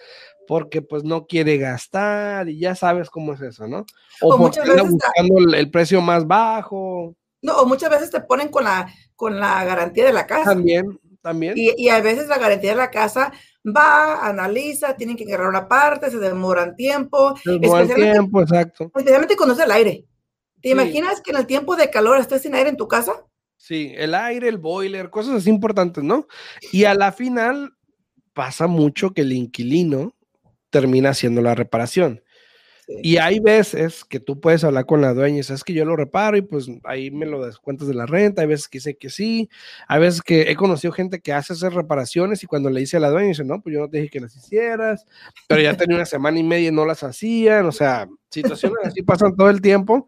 porque 0.47 0.83
pues 0.83 1.05
no 1.05 1.27
quiere 1.27 1.59
gastar 1.59 2.49
y 2.49 2.59
ya 2.59 2.75
sabes 2.75 3.11
cómo 3.11 3.35
es 3.35 3.41
eso, 3.41 3.67
¿no? 3.67 3.85
O, 4.21 4.37
porque 4.37 4.61
anda 4.61 4.83
buscando 4.83 5.55
el, 5.55 5.71
precio 5.71 6.01
más 6.01 6.27
bajo. 6.27 7.15
No, 7.43 7.59
o 7.59 7.67
muchas 7.67 7.91
veces 7.91 8.11
te 8.11 8.21
ponen 8.21 8.49
con 8.49 8.65
la, 8.65 8.93
con 9.15 9.39
la 9.39 9.65
garantía 9.65 10.05
de 10.05 10.13
la 10.13 10.27
casa. 10.27 10.51
También, 10.51 10.99
también. 11.23 11.55
Y, 11.57 11.73
y 11.77 11.89
a 11.89 12.01
veces 12.01 12.29
la 12.29 12.39
garantía 12.39 12.71
de 12.71 12.77
la 12.77 12.91
casa 12.91 13.33
va, 13.65 14.27
analiza, 14.27 14.97
tienen 14.97 15.17
que 15.17 15.25
agarrar 15.25 15.49
una 15.49 15.69
parte, 15.69 16.11
se 16.11 16.19
demoran 16.19 16.77
tiempo. 16.77 17.35
Demoran 17.45 17.89
tiempo, 17.89 18.43
exacto. 18.43 18.85
Especialmente 18.85 19.37
cuando 19.37 19.55
es 19.55 19.61
el 19.61 19.71
aire. 19.71 20.05
¿Te 20.63 20.71
imaginas 20.71 21.21
que 21.21 21.31
en 21.31 21.37
el 21.37 21.47
tiempo 21.47 21.77
de 21.77 21.91
calor 21.91 22.19
estés 22.19 22.43
sin 22.43 22.55
aire 22.55 22.71
en 22.71 22.77
tu 22.77 22.89
casa? 22.89 23.13
Sí, 23.57 23.93
el 23.97 24.15
aire, 24.15 24.49
el 24.49 24.59
boiler, 24.59 25.11
cosas 25.11 25.35
así 25.37 25.51
importantes, 25.51 26.03
¿no? 26.03 26.27
Y 26.73 26.85
a 26.85 26.95
la 26.95 27.13
final 27.13 27.75
pasa 28.33 28.67
mucho 28.67 29.13
que 29.13 29.21
el 29.21 29.33
inquilino 29.33 30.16
termina 30.71 31.11
haciendo 31.11 31.43
la 31.43 31.55
reparación. 31.55 32.23
Y 32.89 33.17
hay 33.17 33.41
veces 33.41 34.05
que 34.05 34.21
tú 34.21 34.41
puedes 34.41 34.63
hablar 34.63 34.87
con 34.87 35.01
la 35.01 35.13
dueña 35.13 35.41
y 35.41 35.43
sabes 35.43 35.65
que 35.65 35.73
yo 35.73 35.85
lo 35.85 35.97
reparo 35.97 36.37
y 36.37 36.43
pues 36.43 36.69
ahí 36.85 37.11
me 37.11 37.27
lo 37.27 37.45
descuentas 37.45 37.89
de 37.89 37.95
la 37.95 38.07
renta. 38.07 38.43
Hay 38.43 38.49
veces 38.49 38.69
que 38.69 38.79
dice 38.79 38.97
que 38.97 39.11
sí. 39.11 39.51
Hay 39.89 40.01
veces 40.01 40.23
que 40.23 40.43
he 40.43 40.55
conocido 40.55 40.93
gente 40.93 41.21
que 41.21 41.33
hace 41.33 41.53
esas 41.53 41.75
reparaciones 41.75 42.45
y 42.45 42.47
cuando 42.47 42.71
le 42.71 42.79
dice 42.79 42.97
a 42.97 43.01
la 43.01 43.11
dueña 43.11 43.29
dice, 43.29 43.45
no, 43.45 43.61
pues 43.61 43.75
yo 43.75 43.81
no 43.81 43.91
te 43.91 43.99
dije 43.99 44.11
que 44.11 44.21
las 44.21 44.37
hicieras, 44.37 45.05
pero 45.49 45.61
ya 45.61 45.77
tenía 45.77 45.97
una 45.97 46.07
semana 46.07 46.39
y 46.39 46.45
media 46.45 46.69
y 46.69 46.73
no 46.73 46.87
las 46.87 47.03
hacían. 47.03 47.67
O 47.67 47.73
sea, 47.73 48.09
situaciones 48.31 48.79
así 48.85 49.03
pasan 49.03 49.35
todo 49.35 49.51
el 49.51 49.61
tiempo 49.61 50.07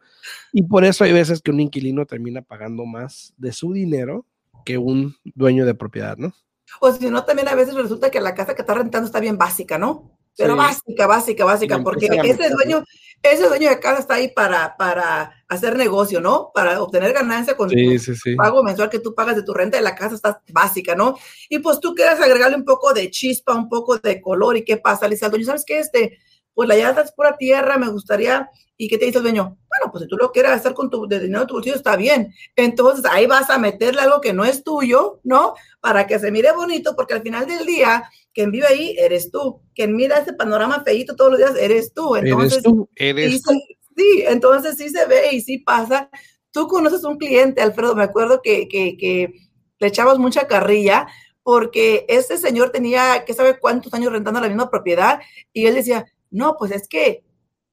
y 0.53 0.63
por 0.63 0.85
eso 0.85 1.03
hay 1.03 1.13
veces 1.13 1.43
que 1.43 1.51
un 1.51 1.59
inquilino 1.59 2.07
termina 2.07 2.43
pagando 2.43 2.87
más 2.87 3.35
de 3.39 3.51
su 3.51 3.73
dinero 3.73 4.25
que 4.65 4.79
un 4.79 5.17
dueño 5.25 5.67
de 5.67 5.75
propiedad, 5.75 6.17
¿no? 6.17 6.33
O 6.81 6.93
si 6.93 7.11
no, 7.11 7.25
también 7.25 7.49
a 7.49 7.57
veces 7.57 7.75
resulta 7.75 8.11
que 8.11 8.21
la 8.21 8.35
casa 8.35 8.55
que 8.55 8.63
está 8.63 8.75
rentando 8.75 9.07
está 9.07 9.19
bien 9.19 9.37
básica, 9.37 9.79
¿no? 9.79 10.18
Pero 10.39 10.57
básica, 10.57 11.07
básica, 11.07 11.45
básica, 11.45 11.83
porque 11.83 12.07
ese 12.07 12.49
dueño, 12.51 12.85
ese 13.23 13.49
dueño 13.49 13.69
de 13.71 13.81
casa 13.81 14.01
está 14.01 14.15
ahí 14.15 14.29
para, 14.29 14.77
para 14.77 15.33
hacer 15.49 15.77
negocio, 15.77 16.21
¿no? 16.21 16.53
Para 16.55 16.81
obtener 16.81 17.13
ganancia 17.13 17.57
con 17.57 17.69
el 17.71 18.01
pago 18.37 18.63
mensual 18.63 18.89
que 18.89 19.01
tú 19.01 19.15
pagas 19.15 19.35
de 19.35 19.43
tu 19.43 19.53
renta 19.53 19.77
de 19.77 19.83
la 19.83 19.97
casa 19.97 20.15
está 20.15 20.41
básica, 20.53 20.95
¿no? 20.95 21.17
Y 21.49 21.59
pues 21.59 21.81
tú 21.81 21.93
quieres 21.93 22.21
agregarle 22.21 22.57
un 22.57 22.65
poco 22.65 22.95
de 22.95 23.11
chispa, 23.11 23.53
un 23.55 23.69
poco 23.69 23.99
de 23.99 24.21
color, 24.21 24.57
¿y 24.57 24.65
qué 24.65 24.77
pasa? 24.77 25.09
Le 25.09 25.17
dice 25.17 25.25
al 25.25 25.33
dueño, 25.33 25.47
¿sabes 25.47 25.65
qué? 25.67 25.81
Este, 25.81 26.19
pues 26.55 26.69
la 26.69 26.77
llanta 26.77 27.03
es 27.03 27.13
pura 27.13 27.37
tierra, 27.37 27.79
me 27.79 27.89
gustaría, 27.89 28.49
¿y 28.77 28.89
qué 28.89 28.99
te 28.99 29.07
dice 29.07 29.19
el 29.19 29.25
dueño? 29.25 29.59
Bueno, 29.69 29.93
pues 29.93 30.03
si 30.03 30.09
tú 30.09 30.17
lo 30.17 30.31
quieres 30.31 30.53
hacer 30.53 30.75
con 30.75 30.89
tu 30.89 31.07
de 31.07 31.21
dinero 31.21 31.41
de 31.41 31.47
tu 31.47 31.55
bolsillo, 31.55 31.77
está 31.77 31.97
bien. 31.97 32.33
Entonces 32.57 33.05
ahí 33.11 33.27
vas 33.27 33.51
a 33.51 33.59
meterle 33.59 34.01
algo 34.01 34.21
que 34.21 34.33
no 34.33 34.45
es 34.45 34.63
tuyo, 34.65 35.21
¿no? 35.25 35.55
Para 35.89 36.07
que 36.07 36.19
se 36.19 36.31
mire 36.31 36.53
bonito, 36.53 36.95
porque 36.95 37.15
al 37.15 37.23
final 37.23 37.47
del 37.47 37.65
día 37.65 38.05
quien 38.35 38.51
vive 38.51 38.67
ahí 38.67 38.95
eres 38.99 39.31
tú, 39.31 39.63
quien 39.75 39.97
mira 39.97 40.19
ese 40.19 40.35
panorama 40.35 40.85
feíto 40.85 41.17
todos 41.17 41.31
los 41.31 41.39
días 41.39 41.55
eres 41.59 41.95
tú. 41.95 42.15
Entonces, 42.15 42.59
eres 42.59 42.63
tú, 42.63 42.91
eres 42.95 43.43
sí, 43.43 43.79
sí, 43.97 44.25
entonces 44.27 44.77
sí 44.77 44.91
se 44.91 45.07
ve 45.07 45.33
y 45.33 45.41
sí 45.41 45.57
pasa. 45.57 46.11
Tú 46.51 46.69
conoces 46.69 47.05
un 47.05 47.17
cliente, 47.17 47.63
Alfredo, 47.63 47.97
me 47.97 48.03
acuerdo 48.03 48.43
que, 48.43 48.69
que, 48.69 48.99
que 48.99 49.33
le 49.79 49.87
echamos 49.87 50.19
mucha 50.19 50.47
carrilla 50.47 51.07
porque 51.43 52.05
este 52.07 52.37
señor 52.37 52.69
tenía, 52.69 53.25
¿qué 53.25 53.33
sabe 53.33 53.59
cuántos 53.59 53.95
años 53.95 54.13
rentando 54.13 54.41
la 54.41 54.49
misma 54.49 54.69
propiedad? 54.69 55.21
Y 55.55 55.65
él 55.65 55.75
decía, 55.75 56.05
no, 56.31 56.57
pues 56.59 56.73
es 56.73 56.87
que 56.87 57.25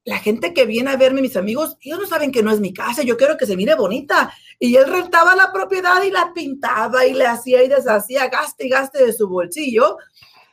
la 0.05 0.19
gente 0.19 0.53
que 0.53 0.65
viene 0.65 0.91
a 0.91 0.97
verme, 0.97 1.21
mis 1.21 1.35
amigos, 1.35 1.77
ellos 1.81 1.99
no 1.99 2.05
saben 2.05 2.31
que 2.31 2.43
no 2.43 2.51
es 2.51 2.59
mi 2.59 2.71
casa, 2.73 3.01
yo 3.01 3.17
quiero 3.17 3.37
que 3.37 3.47
se 3.47 3.57
mire 3.57 3.73
bonita. 3.73 4.31
Y 4.59 4.75
él 4.75 4.87
rentaba 4.87 5.35
la 5.35 5.51
propiedad 5.51 6.01
y 6.03 6.11
la 6.11 6.31
pintaba 6.31 7.07
y 7.07 7.13
le 7.13 7.25
hacía 7.25 7.63
y 7.63 7.67
deshacía, 7.67 8.27
gaste 8.27 8.67
y 8.67 8.69
gaste 8.69 9.03
de 9.03 9.13
su 9.13 9.27
bolsillo. 9.27 9.97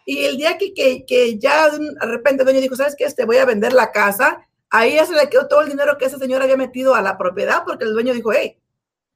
Y 0.07 0.25
el 0.25 0.39
día 0.39 0.57
que, 0.57 0.73
que, 0.73 1.05
que 1.07 1.39
ya 1.39 1.69
de 1.69 1.95
repente 2.01 2.43
el 2.43 2.47
dueño 2.47 2.63
dijo, 2.63 2.77
¿sabes 2.77 2.97
qué? 2.97 3.09
Te 3.11 3.27
voy 3.27 3.37
a 3.37 3.45
vender 3.45 3.75
la 3.75 3.93
casa. 3.93 4.41
Ahí 4.71 4.95
ya 4.95 5.05
se 5.05 5.15
le 5.15 5.29
quedó 5.29 5.47
todo 5.47 5.61
el 5.61 5.69
dinero 5.69 5.99
que 5.99 6.07
esa 6.07 6.19
señora 6.19 6.45
había 6.45 6.57
metido 6.57 6.95
a 6.95 7.03
la 7.03 7.19
propiedad 7.19 7.63
porque 7.67 7.85
el 7.85 7.93
dueño 7.93 8.15
dijo, 8.15 8.33
hey, 8.33 8.59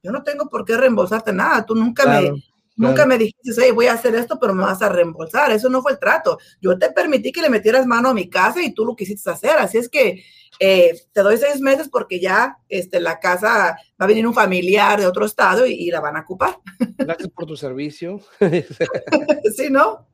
yo 0.03 0.13
no 0.13 0.23
tengo 0.23 0.51
por 0.51 0.67
qué 0.67 0.77
reembolsarte 0.77 1.33
nada. 1.33 1.65
Tú 1.65 1.75
nunca 1.75 2.05
me, 2.07 2.45
Nunca 2.77 3.07
me 3.07 3.17
dijiste, 3.17 3.63
hey, 3.63 3.71
voy 3.73 3.87
a 3.87 3.95
hacer 3.95 4.15
esto, 4.15 4.39
pero 4.39 4.55
me 4.55 4.63
vas 4.63 4.83
a 4.83 4.89
reembolsar. 4.89 5.51
Eso 5.51 5.69
no 5.71 5.83
fue 5.83 5.93
el 5.93 5.99
trato. 5.99 6.39
Yo 6.61 6.79
te 6.79 6.91
permití 6.93 7.33
que 7.33 7.41
le 7.41 7.49
metieras 7.49 7.87
mano 7.87 8.11
a 8.11 8.15
mi 8.15 8.29
casa 8.29 8.63
y 8.63 8.75
tú 8.75 8.85
lo 8.85 8.95
quisiste 8.95 9.31
hacer. 9.31 9.59
Así 9.59 9.79
es 9.79 9.89
que 9.89 10.23
eh, 10.61 10.93
te 11.13 11.23
doy 11.23 11.39
seis 11.39 11.61
meses 11.61 11.89
porque 11.89 12.21
ya 12.21 12.59
este, 12.69 13.01
la 13.01 13.19
casa 13.19 13.77
va 14.01 14.05
a 14.05 14.07
venir 14.07 14.27
un 14.27 14.35
familiar 14.35 15.01
de 15.01 15.07
otro 15.07 15.25
estado 15.25 15.67
y, 15.67 15.73
y 15.73 15.91
la 15.91 16.01
van 16.01 16.17
a 16.17 16.21
ocupar. 16.21 16.59
Gracias 16.99 17.31
por 17.31 17.47
tu 17.47 17.57
servicio. 17.57 18.21
sí, 19.57 19.71
¿no? 19.71 20.07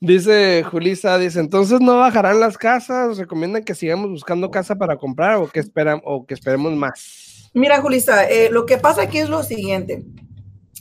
Dice 0.00 0.64
Julisa, 0.64 1.18
dice, 1.18 1.40
entonces 1.40 1.80
no 1.80 1.98
bajarán 1.98 2.40
las 2.40 2.58
casas, 2.58 3.18
recomiendan 3.18 3.64
que 3.64 3.74
sigamos 3.74 4.10
buscando 4.10 4.50
casa 4.50 4.76
para 4.76 4.96
comprar 4.96 5.36
o 5.36 5.48
que 5.48 5.60
esperan 5.60 6.00
o 6.04 6.26
que 6.26 6.34
esperemos 6.34 6.74
más. 6.74 7.50
Mira, 7.54 7.80
Julisa, 7.80 8.28
eh, 8.28 8.50
lo 8.50 8.66
que 8.66 8.78
pasa 8.78 9.02
aquí 9.02 9.18
es 9.18 9.28
lo 9.28 9.42
siguiente. 9.42 10.04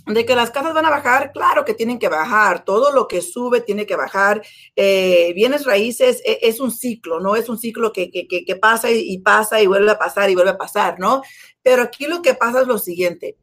De 0.05 0.25
que 0.25 0.35
las 0.35 0.51
casas 0.51 0.74
van 0.74 0.85
a 0.85 0.91
bajar, 0.91 1.31
claro 1.31 1.65
que 1.65 1.74
tienen 1.74 1.97
que 1.97 2.09
bajar, 2.09 2.63
todo 2.63 2.91
lo 2.91 3.07
que 3.07 3.21
sube 3.21 3.62
tiene 3.62 3.88
que 3.88 3.95
bajar. 3.95 4.43
Eh, 4.75 5.33
bienes 5.33 5.65
raíces 5.65 6.21
e, 6.24 6.39
es, 6.43 6.59
un 6.59 6.71
ciclo, 6.71 7.19
¿no? 7.19 7.35
Es 7.35 7.50
un 7.50 7.57
ciclo 7.57 7.91
que, 7.91 8.12
que, 8.12 8.27
que 8.27 8.55
pasa 8.55 8.91
y, 8.91 9.00
y, 9.00 9.17
pasa 9.19 9.62
y 9.62 9.67
vuelve 9.67 9.89
a 9.91 9.97
pasar 9.97 10.29
y 10.29 10.35
vuelve 10.35 10.51
a 10.51 10.57
pasar, 10.57 11.00
¿no? 11.00 11.24
Pero 11.63 11.81
aquí 11.81 12.05
lo 12.05 12.21
que 12.21 12.35
pasa 12.35 12.62
es 12.62 12.67
lo 12.67 12.77
siguiente. 12.77 13.38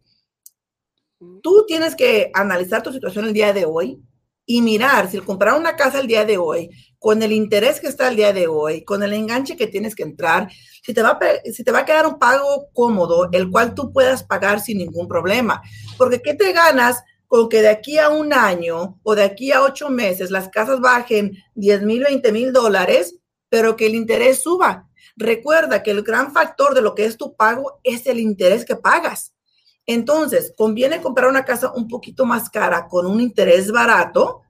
Tú 1.43 1.65
tienes 1.67 1.97
que 1.97 2.31
analizar 2.35 2.83
tu 2.83 2.93
situación 2.93 3.27
el 3.27 3.33
día 3.33 3.53
de 3.53 3.65
hoy, 3.65 4.01
y 4.47 4.61
mirar 4.61 5.11
si 5.11 5.19
comprar 5.19 5.59
una 5.59 5.77
casa 5.77 6.01
el 6.01 6.07
día 6.07 6.25
de 6.25 6.39
hoy, 6.39 6.71
con 6.99 7.23
el 7.23 7.33
interés 7.33 7.81
que 7.81 7.89
está 7.89 8.09
el 8.09 8.17
día 8.17 8.33
de 8.33 8.47
hoy, 8.47 8.85
con 8.85 9.03
el 9.03 9.13
enganche 9.13 9.57
que 9.57 9.67
tienes 9.67 9.95
que 9.95 10.03
entrar, 10.03 10.49
si 10.83 10.95
te 10.95 11.03
va 11.03 11.11
a, 11.11 11.51
si 11.53 11.65
te 11.65 11.73
va 11.73 11.81
a 11.81 11.85
quedar 11.85 12.07
un 12.07 12.19
pago 12.19 12.69
cómodo, 12.73 13.29
el 13.33 13.51
cual 13.51 13.75
tú 13.75 13.93
puedas 13.93 14.23
pagar 14.23 14.61
sin 14.61 14.79
ningún 14.79 15.09
problema. 15.09 15.63
Porque 15.97 16.21
¿qué 16.21 16.35
te 16.35 16.53
ganas 16.53 17.03
con 17.27 17.49
que 17.49 17.63
de 17.63 17.69
aquí 17.69 17.99
a 17.99 18.09
un 18.09 18.33
año 18.33 18.99
o 19.03 19.15
de 19.15 19.25
aquí 19.25 19.53
a 19.53 19.63
ocho 19.63 19.89
meses 19.89 20.31
las 20.31 20.49
casas 20.49 20.81
bajen 20.81 21.33
10 21.55 21.83
mil, 21.83 22.05
20 22.05 22.33
mil 22.33 22.53
dólares, 22.53 23.17
pero 23.49 23.77
que 23.77 23.87
el 23.87 23.95
interés 23.95 24.43
suba? 24.43 24.89
Recuerda 25.17 25.83
que 25.83 25.91
el 25.91 26.03
gran 26.03 26.33
factor 26.33 26.75
de 26.75 26.83
lo 26.83 26.95
que 26.95 27.05
es 27.05 27.17
tu 27.17 27.37
pago 27.37 27.81
es 27.85 28.07
el 28.07 28.19
interés 28.19 28.65
que 28.65 28.77
pagas. 28.77 29.35
Entonces, 29.87 30.55
conviene 30.57 31.01
comprar 31.01 31.29
una 31.29 31.45
casa 31.45 31.73
un 31.73 31.89
poquito 31.89 32.25
más 32.25 32.49
cara 32.49 32.87
con 32.89 33.07
un 33.07 33.21
interés 33.21 33.71
barato 33.73 34.43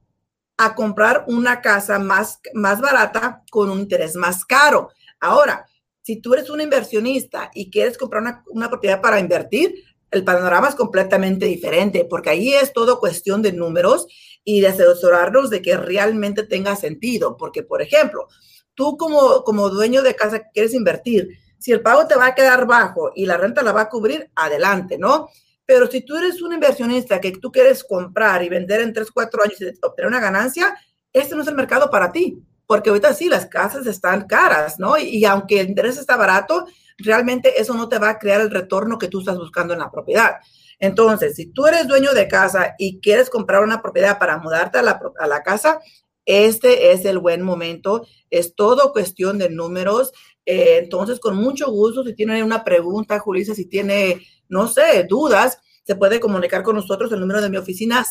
a 0.59 0.75
comprar 0.75 1.25
una 1.29 1.61
casa 1.61 1.99
más, 1.99 2.41
más 2.55 2.81
barata 2.81 3.43
con 3.51 3.71
un 3.71 3.81
interés 3.81 4.15
más 4.17 4.45
caro. 4.45 4.91
Ahora, 5.21 5.67
si 6.03 6.21
tú 6.21 6.35
eres 6.35 6.51
un 6.51 6.61
inversionista 6.61 7.51
y 7.55 7.71
quieres 7.71 7.97
comprar 7.97 8.23
una, 8.23 8.45
una 8.49 8.69
propiedad 8.69 9.01
para 9.01 9.21
invertir, 9.21 9.75
el 10.11 10.25
panorama 10.25 10.69
es 10.69 10.75
completamente 10.75 11.47
diferente, 11.47 12.05
porque 12.05 12.31
ahí 12.31 12.53
es 12.53 12.73
todo 12.73 13.01
cuestión 13.01 13.41
de 13.41 13.53
números 13.53 14.07
y 14.45 14.61
de 14.61 14.69
asesorarnos 14.69 15.49
de 15.49 15.63
que 15.63 15.77
realmente 15.77 16.43
tenga 16.43 16.77
sentido. 16.77 17.37
Porque, 17.39 17.63
por 17.63 17.81
ejemplo, 17.81 18.29
tú 18.75 18.97
como, 18.99 19.43
como 19.43 19.71
dueño 19.71 20.03
de 20.03 20.15
casa 20.15 20.43
quieres 20.53 20.75
invertir, 20.75 21.31
si 21.63 21.71
el 21.71 21.81
pago 21.81 22.09
te 22.09 22.17
va 22.17 22.27
a 22.27 22.35
quedar 22.35 22.67
bajo 22.67 23.13
y 23.15 23.25
la 23.25 23.37
renta 23.37 23.63
la 23.63 23.71
va 23.71 23.83
a 23.83 23.89
cubrir, 23.89 24.29
adelante, 24.35 24.99
¿no? 24.99 25.29
Pero 25.65 25.87
si 25.87 26.01
tú 26.01 26.17
eres 26.17 26.43
un 26.43 26.53
inversionista 26.53 27.21
que 27.21 27.31
tú 27.31 27.53
quieres 27.53 27.85
comprar 27.85 28.43
y 28.43 28.49
vender 28.49 28.81
en 28.81 28.93
3, 28.93 29.09
4 29.13 29.43
años 29.45 29.61
y 29.61 29.67
obtener 29.81 30.09
una 30.09 30.19
ganancia, 30.19 30.75
este 31.13 31.37
no 31.37 31.43
es 31.43 31.49
el 31.49 31.55
mercado 31.55 31.89
para 31.89 32.11
ti, 32.11 32.43
porque 32.67 32.91
ahorita 32.91 33.15
sí, 33.15 33.29
las 33.29 33.47
casas 33.47 33.87
están 33.87 34.27
caras, 34.27 34.81
¿no? 34.81 34.99
Y, 34.99 35.05
y, 35.05 35.25
aunque 35.25 35.61
el 35.61 35.69
interés 35.69 35.99
está 35.99 36.17
barato, 36.17 36.67
realmente 36.99 37.61
eso 37.61 37.75
no 37.75 37.89
te 37.89 38.01
va 38.01 38.11
a 38.11 38.19
crear 38.19 38.41
el 38.41 38.51
retorno 38.51 38.99
que 38.99 39.07
tú 39.07 39.21
estás 39.21 39.39
buscando 39.39 39.73
en 39.73 39.79
la 39.79 39.91
propiedad. 39.91 40.39
Entonces, 40.81 41.37
si 41.37 41.47
tú 41.47 41.67
eres 41.67 41.87
dueño 41.87 42.13
de 42.13 42.27
casa 42.27 42.75
y 42.77 42.99
quieres 43.01 43.31
comprar 43.31 43.63
una 43.63 43.81
propiedad 43.81 44.19
para 44.19 44.39
mudarte 44.39 44.79
a 44.79 44.83
la, 44.83 45.01
a 45.17 45.27
la 45.29 45.45
casa, 45.45 45.79
este 46.25 46.93
es 46.93 47.05
el 47.05 47.19
buen 47.19 47.43
momento. 47.43 48.07
Es 48.31 48.55
todo 48.55 48.93
cuestión 48.93 49.39
de 49.39 49.51
números. 49.51 50.13
Eh, 50.45 50.79
entonces, 50.83 51.21
con 51.21 51.37
mucho 51.37 51.71
gusto, 51.71 52.05
si 52.05 52.15
tiene 52.15 52.43
una 52.43 52.65
pregunta, 52.65 53.19
Julissa, 53.19 53.55
si 53.55 53.67
tiene, 53.67 54.27
no 54.49 54.69
sé, 54.69 55.05
dudas, 55.09 55.59
se 55.85 55.97
puede 55.97 56.21
comunicar 56.21 56.63
con 56.63 56.77
nosotros. 56.77 57.13
El 57.13 57.21
número 57.21 57.41
de 57.41 57.51
mi 57.51 57.57
oficina, 57.57 58.05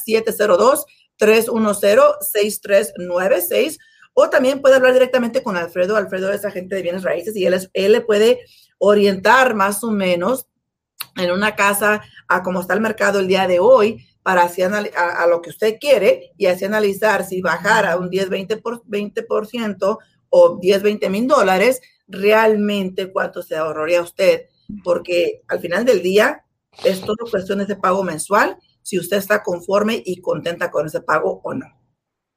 702-310-6396. 1.19 3.77
O 4.13 4.29
también 4.29 4.61
puede 4.61 4.75
hablar 4.75 4.93
directamente 4.93 5.41
con 5.41 5.55
Alfredo. 5.55 5.95
Alfredo 5.95 6.31
es 6.31 6.43
agente 6.43 6.75
de 6.75 6.81
bienes 6.81 7.03
raíces 7.03 7.35
y 7.35 7.45
él, 7.45 7.53
es, 7.53 7.69
él 7.73 7.93
le 7.93 8.01
puede 8.01 8.41
orientar 8.77 9.55
más 9.55 9.83
o 9.83 9.91
menos 9.91 10.47
en 11.15 11.31
una 11.31 11.55
casa 11.55 12.01
a 12.27 12.43
cómo 12.43 12.61
está 12.61 12.73
el 12.73 12.81
mercado 12.81 13.19
el 13.19 13.27
día 13.27 13.47
de 13.47 13.59
hoy 13.59 14.05
para 14.23 14.43
así 14.43 14.61
a, 14.61 14.67
a, 14.67 15.27
lo 15.27 15.41
que 15.41 15.49
usted 15.49 15.77
quiere 15.79 16.31
y 16.37 16.45
así 16.45 16.65
analizar 16.65 17.25
si 17.25 17.41
bajar 17.41 17.85
a 17.85 17.97
un 17.97 18.09
10, 18.09 18.29
20%, 18.29 18.61
por, 18.61 18.83
20 18.85 19.25
o 20.29 20.59
10, 20.59 20.81
20 20.81 21.09
mil 21.09 21.27
dólares, 21.27 21.81
realmente 22.11 23.11
cuánto 23.11 23.41
se 23.41 23.55
ahorraría 23.55 24.01
usted, 24.01 24.47
porque 24.83 25.41
al 25.47 25.59
final 25.59 25.85
del 25.85 26.01
día 26.01 26.45
es 26.83 27.01
todo 27.01 27.17
cuestión 27.29 27.65
de 27.65 27.75
pago 27.75 28.03
mensual, 28.03 28.57
si 28.81 28.99
usted 28.99 29.17
está 29.17 29.43
conforme 29.43 30.01
y 30.05 30.21
contenta 30.21 30.71
con 30.71 30.85
ese 30.85 31.01
pago 31.01 31.41
o 31.43 31.53
no. 31.53 31.65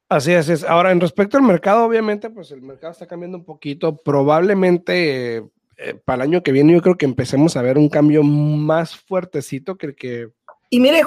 Así 0.09 0.31
es, 0.31 0.49
es. 0.49 0.63
Ahora, 0.63 0.91
en 0.91 1.01
respecto 1.01 1.37
al 1.37 1.43
mercado, 1.43 1.83
obviamente, 1.83 2.29
pues 2.29 2.51
el 2.51 2.61
mercado 2.61 2.91
está 2.91 3.07
cambiando 3.07 3.39
un 3.39 3.45
poquito. 3.45 3.97
Probablemente 3.97 5.43
eh, 5.77 5.95
para 6.05 6.23
el 6.23 6.29
año 6.29 6.43
que 6.43 6.51
viene 6.51 6.73
yo 6.73 6.81
creo 6.81 6.95
que 6.95 7.05
empecemos 7.05 7.57
a 7.57 7.61
ver 7.61 7.77
un 7.77 7.89
cambio 7.89 8.23
más 8.23 8.95
fuertecito 8.95 9.77
que 9.77 9.87
el 9.87 9.95
que... 9.95 10.29
Y 10.69 10.79
mire, 10.79 11.01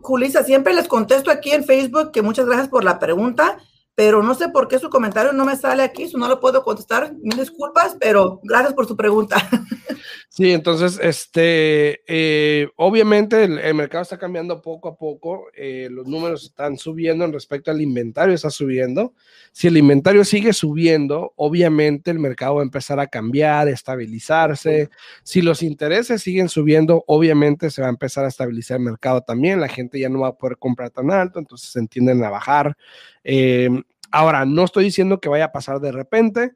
Julisa, 0.00 0.44
siempre 0.44 0.74
les 0.74 0.88
contesto 0.88 1.30
aquí 1.30 1.52
en 1.52 1.64
Facebook 1.64 2.10
que 2.12 2.22
muchas 2.22 2.46
gracias 2.46 2.68
por 2.68 2.84
la 2.84 2.98
pregunta 2.98 3.58
pero 3.94 4.22
no 4.22 4.34
sé 4.34 4.48
por 4.48 4.68
qué 4.68 4.78
su 4.78 4.90
comentario 4.90 5.32
no 5.32 5.44
me 5.44 5.56
sale 5.56 5.82
aquí, 5.82 6.04
eso 6.04 6.18
no 6.18 6.28
lo 6.28 6.40
puedo 6.40 6.62
contestar. 6.62 7.14
Mil 7.22 7.38
disculpas, 7.38 7.96
pero 8.00 8.40
gracias 8.42 8.74
por 8.74 8.86
su 8.86 8.96
pregunta. 8.96 9.36
Sí, 10.28 10.50
entonces, 10.50 10.98
este, 11.00 12.02
eh, 12.08 12.68
obviamente 12.74 13.44
el, 13.44 13.56
el, 13.56 13.72
mercado 13.74 14.02
está 14.02 14.18
cambiando 14.18 14.60
poco 14.60 14.88
a 14.88 14.96
poco, 14.96 15.46
eh, 15.54 15.86
los 15.88 16.08
números 16.08 16.42
están 16.42 16.76
subiendo 16.76 17.24
en 17.24 17.32
respecto 17.32 17.70
al 17.70 17.80
inventario, 17.80 18.34
está 18.34 18.50
subiendo. 18.50 19.14
Si 19.52 19.68
el 19.68 19.76
inventario 19.76 20.24
sigue 20.24 20.52
subiendo, 20.52 21.32
obviamente 21.36 22.10
el 22.10 22.18
mercado 22.18 22.56
va 22.56 22.62
a 22.62 22.64
empezar 22.64 22.98
a 22.98 23.06
cambiar, 23.06 23.68
estabilizarse. 23.68 24.90
Si 25.22 25.40
los 25.40 25.62
intereses 25.62 26.22
siguen 26.22 26.48
subiendo, 26.48 27.04
obviamente 27.06 27.70
se 27.70 27.80
va 27.80 27.86
a 27.86 27.90
empezar 27.90 28.24
a 28.24 28.28
estabilizar 28.28 28.78
el 28.78 28.84
mercado 28.84 29.20
también. 29.20 29.60
La 29.60 29.68
gente 29.68 30.00
ya 30.00 30.08
no 30.08 30.18
va 30.18 30.28
a 30.28 30.36
poder 30.36 30.58
comprar 30.58 30.90
tan 30.90 31.12
alto, 31.12 31.38
entonces 31.38 31.70
se 31.70 31.78
entienden 31.78 32.24
a 32.24 32.30
bajar. 32.30 32.76
Eh, 33.24 33.68
ahora, 34.10 34.44
no 34.44 34.64
estoy 34.64 34.84
diciendo 34.84 35.18
que 35.18 35.28
vaya 35.28 35.46
a 35.46 35.52
pasar 35.52 35.80
de 35.80 35.90
repente, 35.92 36.52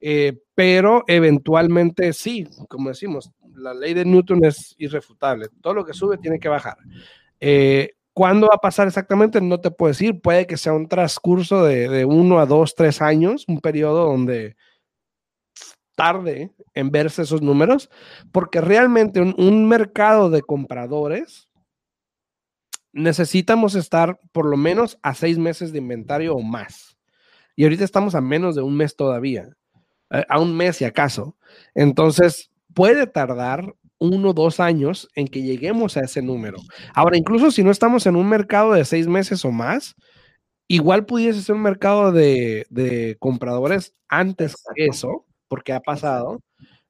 eh, 0.00 0.40
pero 0.54 1.04
eventualmente 1.06 2.12
sí, 2.12 2.48
como 2.68 2.88
decimos, 2.88 3.30
la 3.54 3.74
ley 3.74 3.94
de 3.94 4.04
Newton 4.04 4.44
es 4.44 4.74
irrefutable. 4.78 5.48
Todo 5.60 5.74
lo 5.74 5.84
que 5.84 5.92
sube 5.92 6.18
tiene 6.18 6.40
que 6.40 6.48
bajar. 6.48 6.76
Eh, 7.40 7.92
¿Cuándo 8.14 8.48
va 8.48 8.54
a 8.56 8.58
pasar 8.58 8.88
exactamente? 8.88 9.40
No 9.40 9.60
te 9.60 9.70
puedo 9.70 9.88
decir. 9.88 10.20
Puede 10.20 10.46
que 10.46 10.56
sea 10.56 10.72
un 10.74 10.88
transcurso 10.88 11.64
de, 11.64 11.88
de 11.88 12.04
uno 12.04 12.40
a 12.40 12.46
dos, 12.46 12.74
tres 12.74 13.00
años, 13.00 13.44
un 13.48 13.60
periodo 13.60 14.06
donde 14.06 14.56
tarde 15.94 16.50
en 16.74 16.90
verse 16.90 17.22
esos 17.22 17.42
números, 17.42 17.90
porque 18.32 18.60
realmente 18.60 19.20
un, 19.20 19.34
un 19.38 19.68
mercado 19.68 20.30
de 20.30 20.42
compradores 20.42 21.48
necesitamos 22.92 23.74
estar 23.74 24.18
por 24.32 24.46
lo 24.46 24.56
menos 24.56 24.98
a 25.02 25.14
seis 25.14 25.38
meses 25.38 25.72
de 25.72 25.78
inventario 25.78 26.34
o 26.34 26.42
más. 26.42 26.96
Y 27.56 27.64
ahorita 27.64 27.84
estamos 27.84 28.14
a 28.14 28.20
menos 28.20 28.54
de 28.54 28.62
un 28.62 28.76
mes 28.76 28.96
todavía, 28.96 29.48
eh, 30.10 30.24
a 30.28 30.40
un 30.40 30.56
mes 30.56 30.76
si 30.76 30.84
acaso. 30.84 31.36
Entonces, 31.74 32.50
puede 32.74 33.06
tardar 33.06 33.74
uno 33.98 34.30
o 34.30 34.34
dos 34.34 34.58
años 34.60 35.08
en 35.14 35.28
que 35.28 35.42
lleguemos 35.42 35.96
a 35.96 36.00
ese 36.00 36.22
número. 36.22 36.58
Ahora, 36.94 37.16
incluso 37.16 37.50
si 37.50 37.62
no 37.62 37.70
estamos 37.70 38.06
en 38.06 38.16
un 38.16 38.28
mercado 38.28 38.72
de 38.72 38.84
seis 38.84 39.06
meses 39.06 39.44
o 39.44 39.52
más, 39.52 39.94
igual 40.68 41.06
pudiese 41.06 41.42
ser 41.42 41.54
un 41.54 41.62
mercado 41.62 42.12
de, 42.12 42.66
de 42.70 43.16
compradores 43.20 43.94
antes 44.08 44.56
que 44.74 44.86
eso, 44.86 45.26
porque 45.48 45.72
ha 45.72 45.80
pasado. 45.80 46.40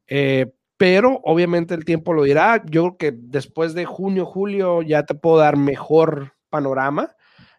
Eh, 0.07 0.47
pero 0.83 1.21
obviamente 1.23 1.75
el 1.75 1.85
tiempo 1.85 2.13
lo 2.13 2.25
dirá. 2.25 2.61
Yo 2.65 2.83
creo 2.83 2.97
que 2.97 3.13
después 3.17 3.73
de 3.73 3.85
junio, 3.85 4.27
julio 4.27 4.83
ya 4.83 5.05
te 5.05 5.15
puedo 5.15 5.37
dar 5.37 5.57
mejor 5.57 6.35
panorama. 6.51 7.15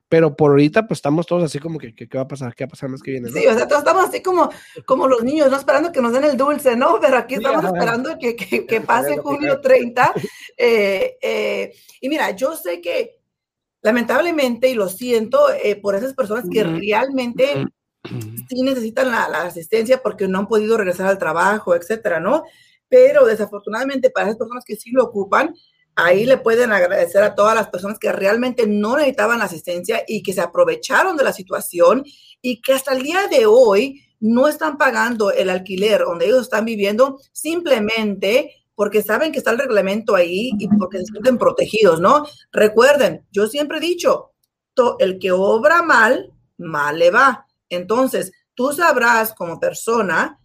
Pero 0.10 0.36
por 0.36 0.52
ahorita, 0.52 0.88
pues 0.88 0.98
estamos 0.98 1.26
todos 1.26 1.42
así 1.42 1.58
como 1.58 1.80
que, 1.80 1.96
¿qué 1.96 2.06
va 2.18 2.24
a 2.24 2.28
pasar? 2.28 2.54
¿Qué 2.54 2.66
va 2.66 2.68
a 2.68 2.72
pasar 2.72 2.90
más 2.90 3.02
que 3.02 3.12
viene? 3.12 3.30
¿no? 3.30 3.34
Sí, 3.34 3.48
o 3.48 3.54
sea, 3.54 3.66
todos 3.66 3.80
estamos 3.80 4.10
así 4.10 4.22
como, 4.22 4.50
como 4.86 5.08
los 5.08 5.24
niños, 5.24 5.50
¿no? 5.50 5.56
Esperando 5.56 5.94
que 5.94 6.02
nos 6.02 6.12
den 6.12 6.26
el 6.26 6.36
dulce, 6.36 6.76
¿no? 6.76 7.00
Pero 7.00 7.16
aquí 7.16 7.36
estamos 7.36 7.62
sí, 7.62 7.68
esperando 7.68 8.18
que, 8.20 8.36
que, 8.36 8.66
que, 8.66 8.82
pase 8.82 9.18
julio 9.18 9.62
30. 9.62 10.14
Eh, 10.58 11.18
eh, 11.22 11.74
y 12.00 12.10
mira, 12.10 12.30
yo 12.32 12.56
sé 12.56 12.80
que 12.80 13.22
lamentablemente, 13.82 14.70
y 14.70 14.76
lo 14.76 14.90
siento 14.90 15.50
eh, 15.50 15.78
por 15.78 15.96
esas 15.96 16.14
personas 16.14 16.44
que 16.52 16.64
realmente 16.64 17.66
sí 18.50 18.62
necesitan 18.62 19.10
la, 19.10 19.30
la, 19.30 19.44
asistencia 19.44 20.04
porque 20.04 20.28
no 20.28 20.40
han 20.40 20.48
podido 20.48 20.78
regresar 20.78 21.08
al 21.08 21.18
trabajo, 21.18 21.74
etcétera, 21.74 22.20
¿no? 22.20 22.44
Pero 22.94 23.26
desafortunadamente 23.26 24.12
para 24.12 24.28
esas 24.28 24.38
personas 24.38 24.64
que 24.64 24.76
sí 24.76 24.92
lo 24.92 25.06
ocupan, 25.06 25.56
ahí 25.96 26.28
le 26.28 26.38
pueden 26.38 26.72
agradecer 26.72 27.24
a 27.24 27.34
todas 27.34 27.56
las 27.56 27.70
personas 27.70 27.98
que 27.98 28.12
realmente 28.12 28.68
no 28.68 28.96
necesitaban 28.96 29.42
asistencia 29.42 30.04
y 30.08 30.22
que 30.22 30.32
se 30.32 30.42
aprovecharon 30.42 31.18
de 31.18 31.24
la 31.24 31.34
situación 31.34 32.04
y 32.40 32.62
que 32.62 32.74
hasta 32.74 32.94
el 32.94 33.02
día 33.02 33.28
de 33.32 33.48
hoy 33.48 34.06
no 34.20 34.48
están 34.48 34.78
pagando 34.78 35.32
el 35.32 35.50
alquiler 35.50 36.02
donde 36.02 36.28
ellos 36.28 36.44
están 36.44 36.66
viviendo 36.66 37.18
simplemente 37.32 38.54
porque 38.76 39.02
saben 39.02 39.32
que 39.32 39.40
está 39.40 39.50
el 39.50 39.58
reglamento 39.58 40.14
ahí 40.14 40.52
y 40.60 40.68
porque 40.68 41.00
se 41.00 41.06
sienten 41.06 41.40
protegidos, 41.40 42.00
¿no? 42.00 42.28
Recuerden, 42.52 43.26
yo 43.32 43.48
siempre 43.48 43.80
he 43.80 43.82
dicho, 43.82 44.34
el 45.00 45.18
que 45.18 45.32
obra 45.32 45.82
mal, 45.82 46.32
mal 46.60 47.00
le 47.00 47.10
va. 47.10 47.48
Entonces, 47.70 48.32
tú 48.54 48.72
sabrás 48.72 49.34
como 49.34 49.60
persona 49.60 50.40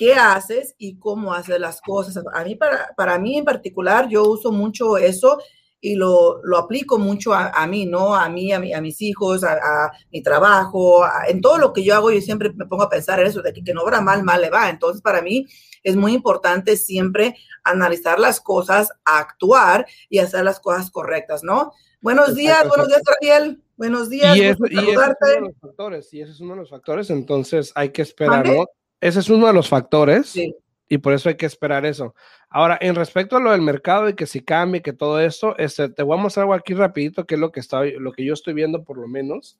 qué 0.00 0.14
haces 0.14 0.74
y 0.78 0.98
cómo 0.98 1.34
haces 1.34 1.60
las 1.60 1.82
cosas. 1.82 2.24
A 2.32 2.42
mí, 2.42 2.56
para, 2.56 2.94
para 2.96 3.18
mí 3.18 3.36
en 3.36 3.44
particular, 3.44 4.08
yo 4.08 4.24
uso 4.24 4.50
mucho 4.50 4.96
eso 4.96 5.38
y 5.78 5.94
lo, 5.94 6.40
lo 6.42 6.56
aplico 6.56 6.98
mucho 6.98 7.34
a, 7.34 7.50
a, 7.50 7.66
mí, 7.66 7.84
¿no? 7.84 8.14
A 8.14 8.30
mí, 8.30 8.50
a, 8.50 8.58
mi, 8.58 8.72
a 8.72 8.80
mis 8.80 9.02
hijos, 9.02 9.44
a, 9.44 9.52
a 9.52 9.92
mi 10.10 10.22
trabajo, 10.22 11.04
en 11.28 11.42
todo 11.42 11.58
lo 11.58 11.74
que 11.74 11.84
yo 11.84 11.94
hago, 11.94 12.10
yo 12.10 12.22
siempre 12.22 12.50
me 12.50 12.64
pongo 12.64 12.84
a 12.84 12.88
pensar 12.88 13.20
en 13.20 13.26
eso, 13.26 13.42
de 13.42 13.52
que, 13.52 13.62
que 13.62 13.74
no 13.74 13.82
obra 13.82 14.00
mal, 14.00 14.24
mal 14.24 14.40
le 14.40 14.48
va. 14.48 14.70
Entonces, 14.70 15.02
para 15.02 15.20
mí 15.20 15.46
es 15.82 15.96
muy 15.96 16.14
importante 16.14 16.78
siempre 16.78 17.36
analizar 17.62 18.18
las 18.18 18.40
cosas, 18.40 18.88
actuar 19.04 19.84
y 20.08 20.20
hacer 20.20 20.44
las 20.44 20.60
cosas 20.60 20.90
correctas, 20.90 21.44
¿no? 21.44 21.74
Buenos 22.00 22.34
días, 22.34 22.66
buenos 22.66 22.88
días, 22.88 23.02
Ariel. 23.20 23.62
Buenos 23.76 24.08
días. 24.08 24.34
Y, 24.34 24.44
eso, 24.44 24.64
y 24.66 24.78
ese 24.78 24.92
es 24.92 24.96
uno 24.96 25.26
de 25.26 25.40
los 25.42 25.58
factores, 25.60 26.14
y 26.14 26.20
ese 26.22 26.32
es 26.32 26.40
uno 26.40 26.52
de 26.52 26.60
los 26.60 26.70
factores, 26.70 27.10
entonces 27.10 27.70
hay 27.74 27.90
que 27.90 28.00
esperarlo. 28.00 28.66
Ese 29.00 29.20
es 29.20 29.30
uno 29.30 29.46
de 29.46 29.52
los 29.52 29.68
factores. 29.68 30.28
Sí. 30.30 30.54
Y 30.92 30.98
por 30.98 31.12
eso 31.12 31.28
hay 31.28 31.36
que 31.36 31.46
esperar 31.46 31.86
eso. 31.86 32.16
Ahora, 32.48 32.76
en 32.80 32.96
respecto 32.96 33.36
a 33.36 33.40
lo 33.40 33.52
del 33.52 33.62
mercado 33.62 34.08
y 34.08 34.14
que 34.14 34.26
si 34.26 34.40
cambie, 34.40 34.82
que 34.82 34.92
todo 34.92 35.20
esto, 35.20 35.56
este, 35.56 35.88
te 35.88 36.02
voy 36.02 36.18
a 36.18 36.20
mostrar 36.20 36.42
algo 36.42 36.54
aquí 36.54 36.74
rapidito, 36.74 37.26
que 37.26 37.36
es 37.36 37.40
lo 37.40 37.52
que, 37.52 37.60
está, 37.60 37.84
lo 37.84 38.10
que 38.10 38.24
yo 38.24 38.34
estoy 38.34 38.54
viendo 38.54 38.82
por 38.82 38.98
lo 38.98 39.06
menos, 39.06 39.56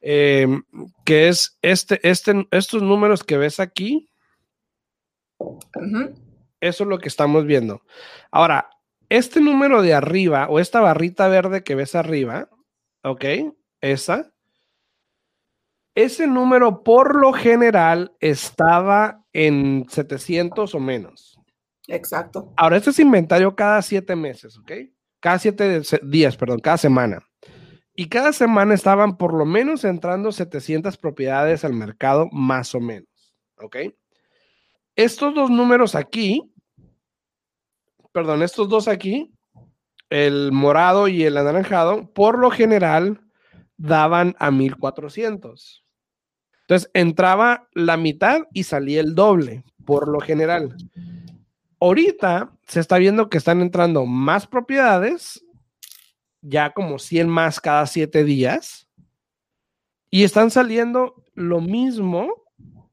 eh, 0.00 0.48
que 1.04 1.28
es 1.28 1.56
este, 1.62 2.00
este, 2.02 2.48
estos 2.50 2.82
números 2.82 3.22
que 3.22 3.38
ves 3.38 3.60
aquí. 3.60 4.08
Uh 5.38 5.60
-huh. 5.72 6.14
Eso 6.60 6.82
es 6.82 6.88
lo 6.88 6.98
que 6.98 7.08
estamos 7.08 7.46
viendo. 7.46 7.82
Ahora, 8.32 8.68
este 9.08 9.40
número 9.40 9.82
de 9.82 9.94
arriba 9.94 10.48
o 10.48 10.58
esta 10.58 10.80
barrita 10.80 11.28
verde 11.28 11.62
que 11.62 11.76
ves 11.76 11.94
arriba, 11.94 12.48
¿ok? 13.04 13.24
Esa, 13.80 14.31
ese 15.94 16.26
número 16.26 16.82
por 16.82 17.16
lo 17.16 17.32
general 17.32 18.12
estaba 18.20 19.24
en 19.32 19.86
700 19.88 20.74
o 20.74 20.80
menos. 20.80 21.38
Exacto. 21.88 22.52
Ahora, 22.56 22.76
este 22.76 22.90
es 22.90 22.98
inventario 22.98 23.54
cada 23.54 23.82
siete 23.82 24.16
meses, 24.16 24.56
¿ok? 24.58 24.72
Cada 25.20 25.38
siete 25.38 25.82
días, 26.02 26.36
perdón, 26.36 26.60
cada 26.60 26.78
semana. 26.78 27.20
Y 27.94 28.08
cada 28.08 28.32
semana 28.32 28.74
estaban 28.74 29.16
por 29.16 29.34
lo 29.34 29.44
menos 29.44 29.84
entrando 29.84 30.32
700 30.32 30.96
propiedades 30.96 31.64
al 31.64 31.74
mercado, 31.74 32.28
más 32.32 32.74
o 32.74 32.80
menos, 32.80 33.08
¿ok? 33.58 33.76
Estos 34.96 35.34
dos 35.34 35.50
números 35.50 35.94
aquí, 35.94 36.52
perdón, 38.12 38.42
estos 38.42 38.68
dos 38.68 38.88
aquí, 38.88 39.34
el 40.08 40.52
morado 40.52 41.08
y 41.08 41.24
el 41.24 41.36
anaranjado, 41.36 42.10
por 42.12 42.38
lo 42.38 42.50
general 42.50 43.21
daban 43.82 44.36
a 44.38 44.50
1400. 44.50 45.84
Entonces 46.62 46.90
entraba 46.94 47.68
la 47.74 47.96
mitad 47.96 48.42
y 48.52 48.62
salía 48.62 49.00
el 49.00 49.14
doble, 49.14 49.64
por 49.84 50.08
lo 50.08 50.20
general. 50.20 50.76
Ahorita 51.80 52.52
se 52.66 52.78
está 52.78 52.98
viendo 52.98 53.28
que 53.28 53.38
están 53.38 53.60
entrando 53.60 54.06
más 54.06 54.46
propiedades, 54.46 55.44
ya 56.40 56.72
como 56.72 57.00
100 57.00 57.28
más 57.28 57.60
cada 57.60 57.86
7 57.86 58.22
días, 58.22 58.88
y 60.10 60.22
están 60.22 60.52
saliendo 60.52 61.24
lo 61.34 61.60
mismo 61.60 62.44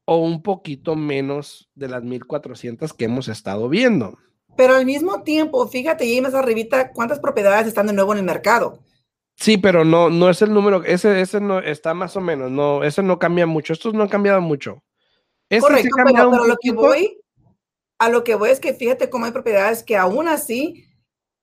o 0.04 0.16
un 0.16 0.42
poquito 0.42 0.96
menos 0.96 1.70
de 1.76 1.86
las 1.86 2.02
1400 2.02 2.92
que 2.94 3.04
hemos 3.04 3.28
estado 3.28 3.68
viendo. 3.68 4.18
Pero 4.56 4.74
al 4.74 4.84
mismo 4.84 5.22
tiempo, 5.22 5.66
fíjate, 5.68 6.04
y 6.04 6.20
más 6.20 6.34
arribita, 6.34 6.90
¿cuántas 6.90 7.20
propiedades 7.20 7.68
están 7.68 7.86
de 7.86 7.92
nuevo 7.92 8.12
en 8.12 8.18
el 8.18 8.24
mercado? 8.24 8.80
Sí, 9.40 9.56
pero 9.56 9.86
no, 9.86 10.10
no 10.10 10.28
es 10.28 10.42
el 10.42 10.52
número, 10.52 10.84
ese, 10.84 11.22
ese 11.22 11.40
no 11.40 11.60
está 11.60 11.94
más 11.94 12.14
o 12.14 12.20
menos, 12.20 12.50
no, 12.50 12.84
ese 12.84 13.02
no 13.02 13.18
cambia 13.18 13.46
mucho, 13.46 13.72
estos 13.72 13.94
no 13.94 14.02
han 14.02 14.08
cambiado 14.10 14.42
mucho. 14.42 14.84
Este 15.48 15.62
Correcto, 15.62 15.88
sí 15.96 16.02
pero, 16.12 16.30
pero 16.30 16.44
lo 16.44 16.56
que 16.60 16.72
voy, 16.72 17.22
a 17.98 18.10
lo 18.10 18.22
que 18.22 18.34
voy 18.34 18.50
es 18.50 18.60
que 18.60 18.74
fíjate 18.74 19.08
cómo 19.08 19.24
hay 19.24 19.32
propiedades 19.32 19.82
que 19.82 19.96
aún 19.96 20.28
así, 20.28 20.84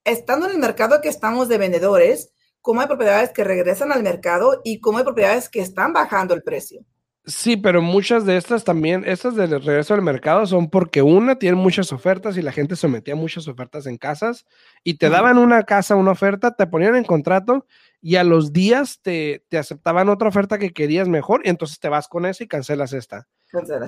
estando 0.03 0.45
en 0.45 0.53
el 0.53 0.59
mercado 0.59 1.01
que 1.01 1.09
estamos 1.09 1.47
de 1.47 1.57
vendedores, 1.57 2.31
cómo 2.61 2.81
hay 2.81 2.87
propiedades 2.87 3.31
que 3.31 3.43
regresan 3.43 3.91
al 3.91 4.03
mercado 4.03 4.61
y 4.63 4.79
cómo 4.79 4.99
hay 4.99 5.03
propiedades 5.03 5.49
que 5.49 5.61
están 5.61 5.91
bajando 5.91 6.35
el 6.35 6.43
precio. 6.43 6.85
Sí, 7.29 7.57
pero 7.57 7.81
muchas 7.81 8.25
de 8.25 8.37
estas 8.37 8.63
también, 8.63 9.03
estas 9.05 9.35
del 9.35 9.49
regreso 9.61 9.93
al 9.93 10.01
mercado 10.01 10.45
son 10.45 10.69
porque 10.69 11.01
una 11.01 11.37
tiene 11.37 11.57
muchas 11.57 11.91
ofertas 11.91 12.37
y 12.37 12.41
la 12.41 12.53
gente 12.53 12.77
sometía 12.77 13.17
muchas 13.17 13.49
ofertas 13.49 13.85
en 13.85 13.97
casas 13.97 14.45
y 14.81 14.93
te 14.93 15.09
daban 15.09 15.37
una 15.37 15.63
casa, 15.63 15.97
una 15.97 16.11
oferta, 16.11 16.55
te 16.55 16.67
ponían 16.67 16.95
en 16.95 17.03
contrato 17.03 17.65
y 18.01 18.15
a 18.15 18.23
los 18.23 18.53
días 18.53 19.01
te, 19.01 19.43
te 19.49 19.57
aceptaban 19.57 20.07
otra 20.07 20.29
oferta 20.29 20.57
que 20.57 20.71
querías 20.71 21.09
mejor 21.09 21.41
y 21.43 21.49
entonces 21.49 21.81
te 21.81 21.89
vas 21.89 22.07
con 22.07 22.25
esa 22.25 22.45
y 22.45 22.47
cancelas 22.47 22.93
esta. 22.93 23.27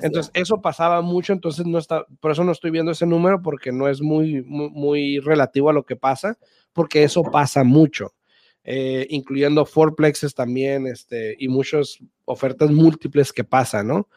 Entonces 0.02 0.32
eso 0.34 0.62
pasaba 0.62 1.02
mucho, 1.02 1.32
entonces 1.32 1.66
no 1.66 1.78
está, 1.78 2.06
por 2.20 2.32
eso 2.32 2.44
no 2.44 2.52
estoy 2.52 2.72
viendo 2.72 2.92
ese 2.92 3.06
número 3.06 3.42
porque 3.42 3.72
no 3.72 3.88
es 3.88 4.02
muy, 4.02 4.44
muy, 4.44 4.70
muy 4.70 5.20
relativo 5.20 5.70
a 5.70 5.74
lo 5.74 5.86
que 5.86 5.96
pasa, 5.96 6.38
porque 6.74 7.04
eso 7.04 7.24
pasa 7.24 7.64
mucho. 7.64 8.12
Eh, 8.66 9.08
incluyendo 9.10 9.66
fourplexes 9.66 10.36
también, 10.36 10.86
este, 10.86 11.36
y 11.40 11.48
muchas 11.48 12.00
ofertas 12.26 12.70
múltiples 12.70 13.34
que 13.34 13.44
pasan, 13.44 13.88
¿no? 13.88 14.10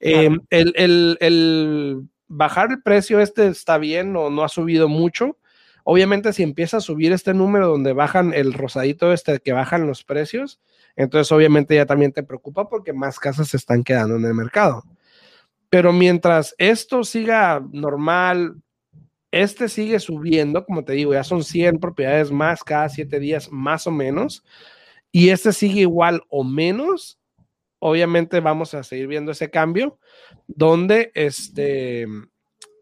Eh, 0.00 0.30
el, 0.48 0.72
el, 0.74 1.18
el, 1.20 2.08
bajar 2.26 2.70
el 2.70 2.82
precio 2.82 3.20
este 3.20 3.46
está 3.46 3.78
bien, 3.78 4.12
no, 4.12 4.30
no 4.30 4.42
ha 4.42 4.48
subido 4.48 4.88
mucho. 4.88 5.36
Obviamente, 5.84 6.32
si 6.32 6.42
empieza 6.42 6.78
a 6.78 6.80
subir 6.80 7.12
este 7.12 7.34
número 7.34 7.68
donde 7.68 7.92
bajan 7.92 8.32
el 8.34 8.52
rosadito 8.52 9.12
este, 9.12 9.38
que 9.40 9.52
bajan 9.52 9.86
los 9.86 10.02
precios, 10.02 10.60
entonces 10.96 11.30
obviamente 11.32 11.74
ya 11.74 11.86
también 11.86 12.12
te 12.12 12.22
preocupa 12.22 12.68
porque 12.68 12.92
más 12.92 13.18
casas 13.18 13.48
se 13.48 13.56
están 13.56 13.84
quedando 13.84 14.16
en 14.16 14.24
el 14.24 14.34
mercado. 14.34 14.84
Pero 15.68 15.92
mientras 15.92 16.54
esto 16.58 17.04
siga 17.04 17.64
normal, 17.72 18.56
este 19.32 19.68
sigue 19.68 20.00
subiendo, 20.00 20.64
como 20.64 20.84
te 20.84 20.94
digo, 20.94 21.12
ya 21.12 21.24
son 21.24 21.44
100 21.44 21.78
propiedades 21.78 22.30
más 22.30 22.64
cada 22.64 22.88
7 22.88 23.20
días, 23.20 23.50
más 23.50 23.86
o 23.86 23.90
menos. 23.90 24.44
Y 25.12 25.30
este 25.30 25.52
sigue 25.52 25.82
igual 25.82 26.22
o 26.28 26.44
menos. 26.44 27.18
Obviamente 27.78 28.40
vamos 28.40 28.74
a 28.74 28.82
seguir 28.82 29.06
viendo 29.06 29.32
ese 29.32 29.50
cambio, 29.50 29.98
donde 30.46 31.12
este, 31.14 32.02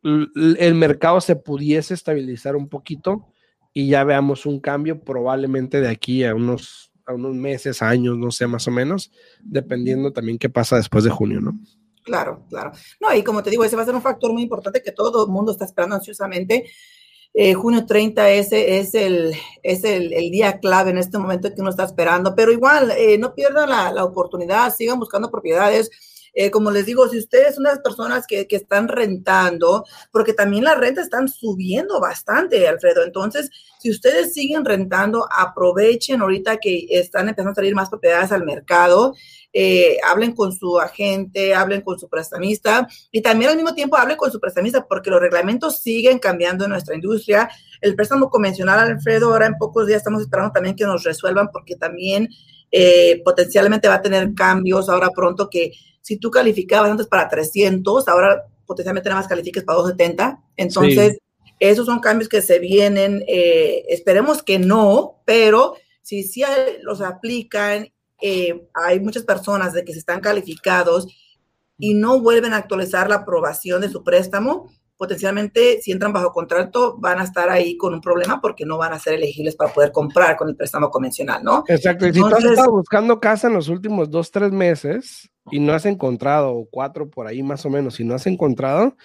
el 0.02 0.74
mercado 0.74 1.20
se 1.20 1.36
pudiese 1.36 1.94
estabilizar 1.94 2.56
un 2.56 2.68
poquito 2.68 3.26
y 3.72 3.88
ya 3.88 4.02
veamos 4.02 4.46
un 4.46 4.58
cambio 4.58 5.00
probablemente 5.00 5.80
de 5.80 5.88
aquí 5.88 6.24
a 6.24 6.34
unos, 6.34 6.90
a 7.06 7.14
unos 7.14 7.34
meses, 7.34 7.80
años, 7.82 8.18
no 8.18 8.32
sé, 8.32 8.46
más 8.46 8.66
o 8.66 8.72
menos, 8.72 9.12
dependiendo 9.40 10.12
también 10.12 10.38
qué 10.38 10.48
pasa 10.48 10.76
después 10.76 11.04
de 11.04 11.10
junio, 11.10 11.40
¿no? 11.40 11.58
Claro, 12.08 12.42
claro. 12.48 12.72
No, 13.00 13.14
y 13.14 13.22
como 13.22 13.42
te 13.42 13.50
digo, 13.50 13.64
ese 13.64 13.76
va 13.76 13.82
a 13.82 13.84
ser 13.84 13.94
un 13.94 14.00
factor 14.00 14.32
muy 14.32 14.42
importante 14.42 14.82
que 14.82 14.92
todo 14.92 15.26
el 15.26 15.30
mundo 15.30 15.52
está 15.52 15.66
esperando 15.66 15.94
ansiosamente. 15.94 16.64
Eh, 17.34 17.52
junio 17.52 17.84
30 17.84 18.30
ese 18.30 18.78
es 18.78 18.94
el, 18.94 19.34
es 19.62 19.84
el, 19.84 20.08
día 20.30 20.58
clave 20.58 20.90
en 20.90 20.96
este 20.96 21.18
momento 21.18 21.54
que 21.54 21.60
uno 21.60 21.68
está 21.68 21.84
esperando, 21.84 22.34
pero 22.34 22.50
igual, 22.50 22.92
eh, 22.92 23.18
no 23.18 23.34
pierdan 23.34 23.68
la, 23.68 23.92
la, 23.92 24.04
oportunidad, 24.04 24.74
sigan 24.74 24.98
buscando 24.98 25.30
propiedades. 25.30 25.90
Eh, 26.32 26.50
como 26.50 26.70
les 26.70 26.86
digo, 26.86 27.06
si 27.08 27.18
ustedes 27.18 27.56
son 27.56 27.64
las 27.64 27.80
personas 27.80 28.26
que, 28.26 28.48
que, 28.48 28.56
están 28.56 28.88
rentando, 28.88 29.84
porque 30.10 30.32
también 30.32 30.64
las 30.64 30.78
rentas 30.78 31.04
están 31.04 31.28
subiendo 31.28 32.00
bastante, 32.00 32.66
Alfredo. 32.66 33.04
Entonces, 33.04 33.50
si 33.80 33.90
ustedes 33.90 34.32
siguen 34.32 34.64
rentando, 34.64 35.28
aprovechen 35.30 36.22
ahorita 36.22 36.56
que 36.56 36.86
están 36.88 37.28
empezando 37.28 37.52
a 37.52 37.54
salir 37.54 37.74
más 37.74 37.90
propiedades 37.90 38.32
al 38.32 38.44
mercado. 38.44 39.14
Eh, 39.52 39.96
hablen 40.06 40.32
con 40.32 40.52
su 40.52 40.78
agente, 40.78 41.54
hablen 41.54 41.80
con 41.80 41.98
su 41.98 42.06
prestamista 42.08 42.86
y 43.10 43.22
también 43.22 43.50
al 43.50 43.56
mismo 43.56 43.74
tiempo 43.74 43.96
hablen 43.96 44.18
con 44.18 44.30
su 44.30 44.38
prestamista 44.38 44.86
porque 44.86 45.08
los 45.08 45.20
reglamentos 45.20 45.80
siguen 45.80 46.18
cambiando 46.18 46.64
en 46.64 46.70
nuestra 46.70 46.94
industria. 46.94 47.48
El 47.80 47.96
préstamo 47.96 48.28
convencional, 48.28 48.78
Alfredo, 48.78 49.32
ahora 49.32 49.46
en 49.46 49.56
pocos 49.56 49.86
días 49.86 49.98
estamos 49.98 50.20
esperando 50.20 50.52
también 50.52 50.76
que 50.76 50.84
nos 50.84 51.02
resuelvan 51.02 51.48
porque 51.50 51.76
también 51.76 52.28
eh, 52.70 53.22
potencialmente 53.24 53.88
va 53.88 53.94
a 53.94 54.02
tener 54.02 54.34
cambios 54.34 54.90
ahora 54.90 55.08
pronto 55.14 55.48
que 55.48 55.72
si 56.02 56.18
tú 56.18 56.30
calificabas 56.30 56.90
antes 56.90 57.06
para 57.06 57.28
300, 57.28 58.06
ahora 58.06 58.44
potencialmente 58.66 59.08
nada 59.08 59.22
más 59.22 59.28
califiques 59.28 59.64
para 59.64 59.78
270. 59.78 60.42
Entonces, 60.56 61.18
esos 61.58 61.86
son 61.86 62.00
cambios 62.00 62.28
que 62.28 62.42
se 62.42 62.58
vienen. 62.58 63.24
Eh, 63.26 63.84
esperemos 63.88 64.42
que 64.42 64.58
no, 64.58 65.22
pero 65.24 65.74
si 66.02 66.22
sí 66.22 66.42
los 66.82 67.00
aplican 67.00 67.90
eh, 68.20 68.68
hay 68.74 69.00
muchas 69.00 69.24
personas 69.24 69.72
de 69.72 69.84
que 69.84 69.92
se 69.92 69.98
están 70.00 70.20
calificados 70.20 71.06
y 71.78 71.94
no 71.94 72.20
vuelven 72.20 72.52
a 72.52 72.56
actualizar 72.56 73.08
la 73.08 73.16
aprobación 73.16 73.80
de 73.80 73.88
su 73.88 74.02
préstamo, 74.02 74.70
potencialmente 74.96 75.80
si 75.80 75.92
entran 75.92 76.12
bajo 76.12 76.32
contrato 76.32 76.96
van 76.98 77.20
a 77.20 77.24
estar 77.24 77.48
ahí 77.48 77.76
con 77.76 77.94
un 77.94 78.00
problema 78.00 78.40
porque 78.40 78.66
no 78.66 78.76
van 78.76 78.92
a 78.92 78.98
ser 78.98 79.14
elegibles 79.14 79.54
para 79.54 79.72
poder 79.72 79.92
comprar 79.92 80.36
con 80.36 80.48
el 80.48 80.56
préstamo 80.56 80.90
convencional, 80.90 81.42
¿no? 81.44 81.62
Exacto, 81.68 82.06
y 82.06 82.12
si 82.12 82.18
Entonces, 82.18 82.42
tú 82.42 82.46
has 82.48 82.52
estado 82.58 82.72
buscando 82.72 83.20
casa 83.20 83.46
en 83.46 83.54
los 83.54 83.68
últimos 83.68 84.10
dos, 84.10 84.32
tres 84.32 84.50
meses 84.50 85.30
y 85.52 85.60
no 85.60 85.72
has 85.72 85.86
encontrado, 85.86 86.50
o 86.52 86.68
cuatro 86.68 87.08
por 87.08 87.28
ahí 87.28 87.42
más 87.44 87.64
o 87.64 87.70
menos, 87.70 87.94
si 87.94 88.04
no 88.04 88.16
has 88.16 88.26
encontrado, 88.26 88.96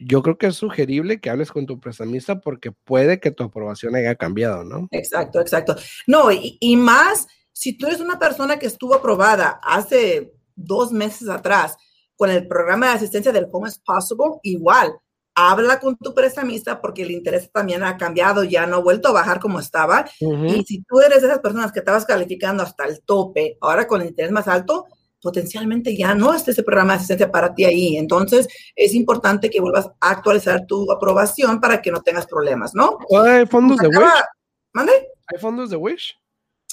yo 0.00 0.22
creo 0.22 0.36
que 0.36 0.48
es 0.48 0.56
sugerible 0.56 1.20
que 1.20 1.30
hables 1.30 1.52
con 1.52 1.66
tu 1.66 1.78
prestamista 1.78 2.40
porque 2.40 2.72
puede 2.72 3.20
que 3.20 3.30
tu 3.30 3.44
aprobación 3.44 3.94
haya 3.94 4.16
cambiado, 4.16 4.64
¿no? 4.64 4.88
Exacto, 4.90 5.40
exacto. 5.40 5.76
No, 6.08 6.32
y, 6.32 6.56
y 6.58 6.74
más 6.74 7.28
si 7.60 7.76
tú 7.76 7.88
eres 7.88 8.00
una 8.00 8.18
persona 8.18 8.58
que 8.58 8.64
estuvo 8.64 8.94
aprobada 8.94 9.60
hace 9.62 10.32
dos 10.56 10.92
meses 10.92 11.28
atrás 11.28 11.76
con 12.16 12.30
el 12.30 12.48
programa 12.48 12.86
de 12.86 12.92
asistencia 12.94 13.32
del 13.32 13.48
Home 13.52 13.68
is 13.68 13.78
Possible, 13.78 14.40
igual, 14.44 14.94
habla 15.34 15.78
con 15.78 15.94
tu 15.98 16.14
prestamista 16.14 16.80
porque 16.80 17.02
el 17.02 17.10
interés 17.10 17.52
también 17.52 17.82
ha 17.82 17.98
cambiado, 17.98 18.44
ya 18.44 18.66
no 18.66 18.76
ha 18.76 18.80
vuelto 18.80 19.08
a 19.08 19.12
bajar 19.12 19.40
como 19.40 19.60
estaba. 19.60 20.06
Uh 20.22 20.32
-huh. 20.32 20.56
Y 20.56 20.64
si 20.64 20.82
tú 20.84 21.00
eres 21.00 21.20
de 21.20 21.28
esas 21.28 21.40
personas 21.40 21.70
que 21.70 21.80
estabas 21.80 22.06
calificando 22.06 22.62
hasta 22.62 22.86
el 22.86 23.02
tope, 23.02 23.58
ahora 23.60 23.86
con 23.86 24.00
el 24.00 24.08
interés 24.08 24.30
más 24.32 24.48
alto, 24.48 24.86
potencialmente 25.20 25.94
ya 25.94 26.14
no 26.14 26.32
esté 26.32 26.52
ese 26.52 26.62
programa 26.62 26.94
de 26.94 26.96
asistencia 26.96 27.30
para 27.30 27.54
ti 27.54 27.66
ahí. 27.66 27.98
Entonces, 27.98 28.48
es 28.74 28.94
importante 28.94 29.50
que 29.50 29.60
vuelvas 29.60 29.90
a 30.00 30.10
actualizar 30.10 30.64
tu 30.64 30.90
aprobación 30.90 31.60
para 31.60 31.82
que 31.82 31.90
no 31.90 32.00
tengas 32.00 32.26
problemas, 32.26 32.74
¿no? 32.74 32.96
¿Hay 33.22 33.44
fondos 33.44 33.76
de 33.76 33.88
Wish? 33.88 34.24
¿Mande? 34.72 34.92
¿Hay 35.26 35.38
fondos 35.38 35.68
de 35.68 35.76
Wish? 35.76 36.19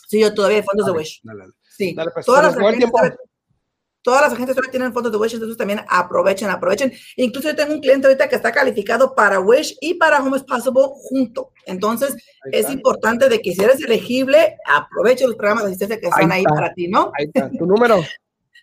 Sí, 0.07 0.21
yo 0.21 0.33
todavía 0.33 0.59
hay 0.59 0.63
fondos 0.63 0.87
dale, 0.87 0.97
de 0.97 0.99
Wish. 0.99 1.19
Dale, 1.21 1.39
dale. 1.41 1.53
Sí, 1.77 1.93
pues, 2.13 2.25
todas, 2.25 2.45
las 2.45 2.55
¿cuál 2.55 2.75
agencias, 2.75 2.91
todas 4.01 4.21
las 4.21 4.31
agencias 4.31 4.55
todavía 4.55 4.71
tienen 4.71 4.93
fondos 4.93 5.11
de 5.11 5.17
Wish, 5.17 5.33
entonces 5.33 5.57
también 5.57 5.81
aprovechen, 5.87 6.49
aprovechen. 6.49 6.93
Incluso 7.17 7.49
yo 7.49 7.57
tengo 7.57 7.73
un 7.73 7.81
cliente 7.81 8.07
ahorita 8.07 8.29
que 8.29 8.37
está 8.37 8.53
calificado 8.53 9.13
para 9.13 9.41
Wish 9.41 9.77
y 9.81 9.95
para 9.95 10.23
Home 10.23 10.37
is 10.37 10.43
Possible 10.43 10.83
junto. 10.93 11.51
Entonces, 11.65 12.15
es 12.51 12.71
importante 12.71 13.27
de 13.27 13.41
que 13.41 13.53
si 13.53 13.61
eres 13.61 13.83
elegible, 13.83 14.55
aproveche 14.65 15.27
los 15.27 15.35
programas 15.35 15.65
de 15.65 15.71
asistencia 15.71 15.99
que 15.99 16.07
están 16.07 16.31
ahí, 16.31 16.43
para 16.43 16.73
ti, 16.73 16.87
¿no? 16.87 17.11
Ahí 17.19 17.25
está. 17.25 17.51
Tu 17.51 17.65
número. 17.65 18.01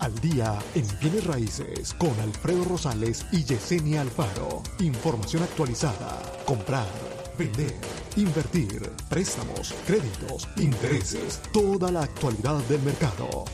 Al 0.00 0.14
día 0.20 0.58
en 0.74 0.86
bienes 1.00 1.26
raíces 1.26 1.94
con 1.94 2.18
Alfredo 2.20 2.64
Rosales 2.64 3.24
y 3.32 3.44
Yesenia 3.44 4.00
Alfaro. 4.00 4.62
Información 4.80 5.42
actualizada. 5.42 6.20
Comprar, 6.44 6.86
vender, 7.38 7.74
invertir, 8.16 8.90
préstamos, 9.08 9.74
créditos, 9.86 10.48
intereses, 10.56 11.40
toda 11.52 11.90
la 11.92 12.02
actualidad 12.02 12.58
del 12.68 12.82
mercado. 12.82 13.44